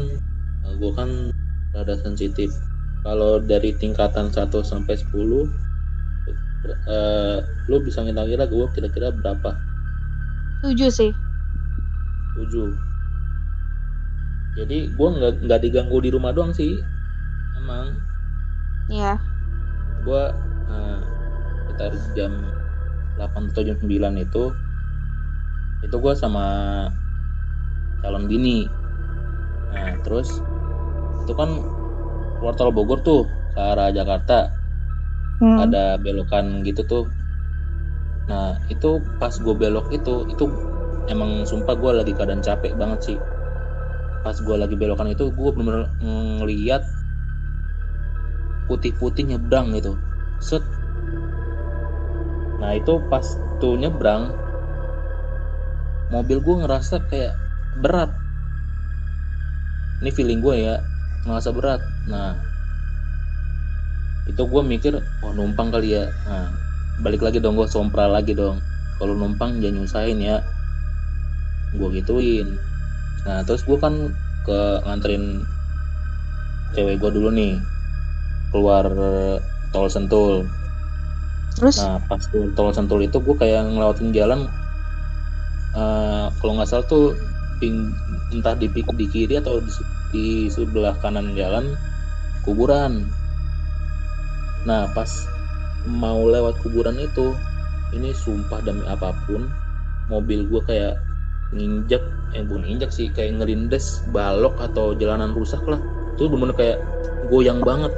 [0.78, 1.32] gue kan
[1.74, 2.53] rada sensitif
[3.03, 5.49] kalau dari tingkatan 1 sampai 10
[6.86, 7.39] eh,
[7.70, 9.55] lu bisa ngira-ngira gue kira-kira berapa
[10.62, 11.11] Tujuh sih.
[12.36, 12.74] 7
[14.59, 16.82] jadi gue nggak nggak diganggu di rumah doang sih
[17.59, 17.95] emang
[18.91, 19.20] Iya.
[20.03, 20.24] gue
[20.66, 20.99] nah,
[21.66, 22.32] sekitar jam
[23.20, 24.45] 8 atau jam 9 itu
[25.83, 26.47] itu gue sama
[28.03, 28.66] calon bini.
[29.74, 30.43] Nah terus
[31.26, 31.62] itu kan
[32.55, 34.59] tol Bogor tuh ke arah Jakarta.
[35.39, 35.70] Hmm.
[35.70, 37.05] ada belokan gitu tuh.
[38.26, 40.51] Nah itu pas gue belok itu itu
[41.07, 43.18] emang sumpah gue lagi keadaan capek banget sih.
[44.26, 46.83] Pas gue lagi belokan itu gue bener-bener ngeliat
[48.66, 49.95] putih-putih nyebrang gitu.
[50.43, 50.66] Set.
[52.59, 53.22] Nah itu pas
[53.62, 54.35] tuh nyebrang
[56.09, 57.37] mobil gue ngerasa kayak
[57.79, 58.11] berat.
[60.01, 60.81] Ini feeling gue ya
[61.27, 61.81] ngerasa berat.
[62.09, 62.39] Nah
[64.29, 66.09] itu gue mikir oh numpang kali ya.
[66.29, 66.53] Nah
[66.99, 68.61] balik lagi dong gue sompral lagi dong.
[68.99, 70.41] Kalau numpang jangan nyusahin ya.
[71.77, 72.57] Gue gituin.
[73.29, 74.13] Nah terus gue kan
[74.49, 75.45] ke nganterin
[76.73, 77.61] cewek gue dulu nih
[78.49, 78.89] keluar
[79.73, 80.49] tol sentul.
[81.59, 81.83] Terus?
[81.83, 84.47] Nah pas keluar tol Sentul itu gue kayak ngelewatin jalan
[85.75, 87.16] eh, kalau nggak salah tuh
[87.59, 87.91] ping,
[88.31, 89.73] entah di, di kiri atau di,
[90.14, 91.75] di sebelah kanan jalan
[92.47, 93.05] kuburan.
[94.64, 95.09] Nah pas
[95.89, 97.35] mau lewat kuburan itu
[97.97, 99.49] ini sumpah demi apa pun
[100.12, 100.95] mobil gue kayak
[101.57, 102.05] nginjak
[102.37, 105.81] eh bukan injak sih kayak ngelindes balok atau jalanan rusak lah.
[106.16, 106.79] Itu bener-bener kayak
[107.33, 107.93] goyang banget.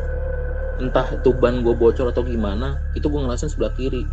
[0.81, 4.09] Entah itu ban gue bocor atau gimana itu gue ngerasain sebelah kiri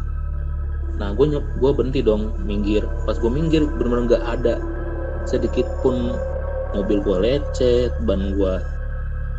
[0.97, 2.81] nah gue nyep gue berhenti dong minggir.
[3.05, 4.55] Pas gue minggir bener-bener nggak ada.
[5.29, 6.17] Sedikit pun
[6.73, 8.53] mobil gue lecet ban gue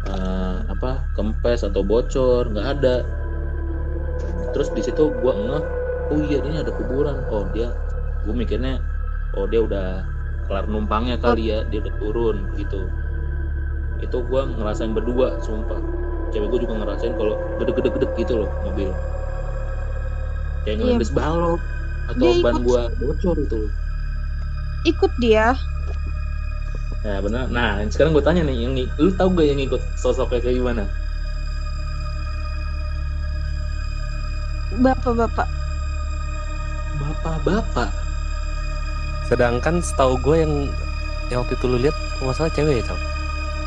[0.06, 2.96] eh, apa kempes atau bocor nggak ada.
[4.54, 5.64] Terus di situ gue ngeh
[6.14, 7.26] oh iya ini ada kuburan.
[7.34, 7.74] Oh dia
[8.22, 8.78] gue mikirnya
[9.34, 10.06] oh dia udah
[10.46, 12.86] kelar numpangnya kali ya dia udah turun gitu.
[13.98, 15.82] Itu gue ngerasain berdua sumpah.
[16.30, 18.94] Cewek gue juga ngerasain kalau gede-gede-gede gitu loh mobil
[20.68, 20.84] kayak Iya.
[20.84, 21.60] ngelindes balok
[22.06, 23.60] atau Dia ban ikut- gua bocor itu
[24.84, 25.56] ikut dia.
[26.98, 30.38] nah benar nah sekarang gue tanya nih yang ng- lu tahu gak yang ikut sosoknya
[30.38, 30.84] kayak gimana
[34.78, 35.48] Bapak-bapak.
[36.98, 37.90] bapak-bapak
[39.24, 40.52] Sedangkan setahu gue yang
[41.28, 42.98] yang waktu itu lu lihat kalau nggak salah cewek ya, Cal?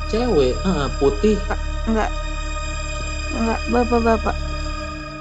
[0.08, 1.38] cewek ah putih
[1.84, 2.10] Enggak.
[3.34, 4.36] Enggak, bapak-bapak.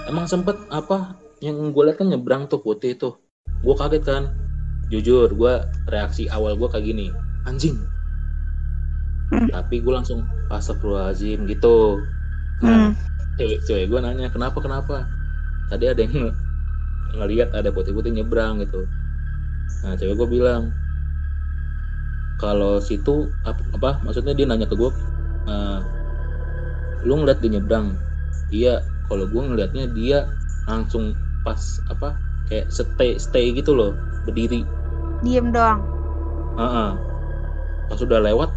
[0.04, 3.12] emang sempet apa yang gue liat kan nyebrang tuh putih tuh.
[3.64, 4.22] Gue kaget kan.
[4.92, 5.54] Jujur gue
[5.88, 7.06] reaksi awal gue kayak gini.
[7.48, 7.76] Anjing.
[9.30, 9.46] Hmm.
[9.46, 12.02] tapi gue langsung astagfirullahaladzim gitu.
[12.66, 12.92] Nah Hmm.
[13.38, 15.06] cewek cewek gue nanya kenapa kenapa?
[15.70, 16.38] Tadi ada yang nge-
[17.14, 18.90] ngelihat ada putih-putih nyebrang gitu.
[19.86, 20.74] Nah cewek gue bilang
[22.42, 24.90] kalau situ apa, apa maksudnya dia nanya ke gue
[25.46, 25.78] "Eh,
[27.06, 27.94] lu ngeliat dia nyebrang?
[28.50, 30.18] Iya kalau gue ngelihatnya dia
[30.66, 31.14] langsung
[31.44, 31.62] pas
[31.92, 32.06] apa
[32.46, 33.90] kayak stay stay gitu loh
[34.26, 34.56] berdiri
[35.24, 35.80] Diem doang.
[36.58, 36.90] Heeh.
[37.88, 38.50] pas udah lewat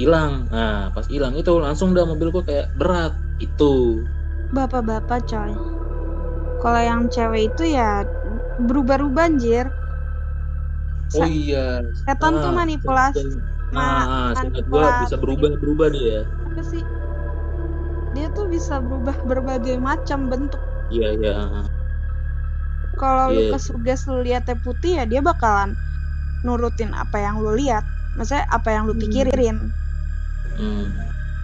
[0.00, 3.12] hilang nah pas hilang itu langsung dah mobil gue kayak berat
[3.44, 3.64] itu
[4.56, 5.52] Bapak-bapak coy.
[6.62, 7.90] Kalau yang cewek itu ya
[8.66, 9.66] berubah-ubah anjir.
[11.16, 11.58] oh Sa- iya
[12.02, 13.26] setan tuh Ah, manipulasi.
[13.26, 13.28] setan.
[13.76, 15.02] ma- Nah, seingat gua manipulasi.
[15.02, 16.16] bisa berubah berubah dia.
[16.46, 16.82] Apa sih?
[18.14, 20.62] Dia tuh bisa berubah berbagai macam bentuk.
[20.92, 21.30] Iya iya.
[23.00, 23.56] Kalau lu Iya.
[23.56, 25.72] kesuges lu liatnya putih ya dia bakalan
[26.44, 27.80] nurutin apa yang lu lihat.
[28.12, 29.56] Maksudnya apa yang lu pikirin.
[30.60, 30.84] Hmm.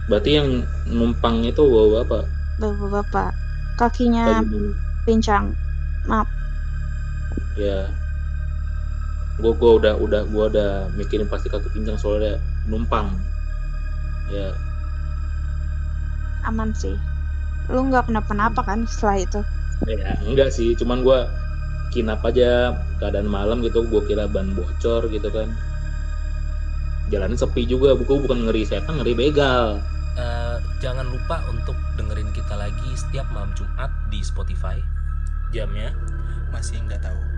[0.05, 2.19] Berarti yang numpang itu bawa apa?
[2.61, 3.29] Bapak-bapak.
[3.77, 4.73] Kakinya Bagaimana?
[5.09, 5.45] pincang.
[6.05, 6.29] Maaf.
[7.57, 7.89] Ya.
[9.41, 12.37] Gua gua udah udah gua udah mikirin pasti kaki pincang soalnya
[12.69, 13.09] numpang.
[14.29, 14.53] Ya.
[16.45, 16.93] Aman sih.
[17.69, 19.41] Lu nggak kenapa-napa kan setelah itu?
[19.85, 21.29] Ya enggak sih, cuman gua
[21.93, 25.51] kinap aja keadaan malam gitu gua kira ban bocor gitu kan.
[27.07, 29.79] Jalan sepi juga, buku bukan ngeri setan, ngeri begal.
[30.19, 34.75] Eh, jangan lupa untuk dengerin kita lagi setiap malam Jumat di Spotify.
[35.55, 35.95] Jamnya
[36.51, 37.37] masih nggak tahu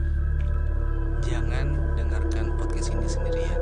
[1.25, 3.61] jangan dengarkan podcast ini sendirian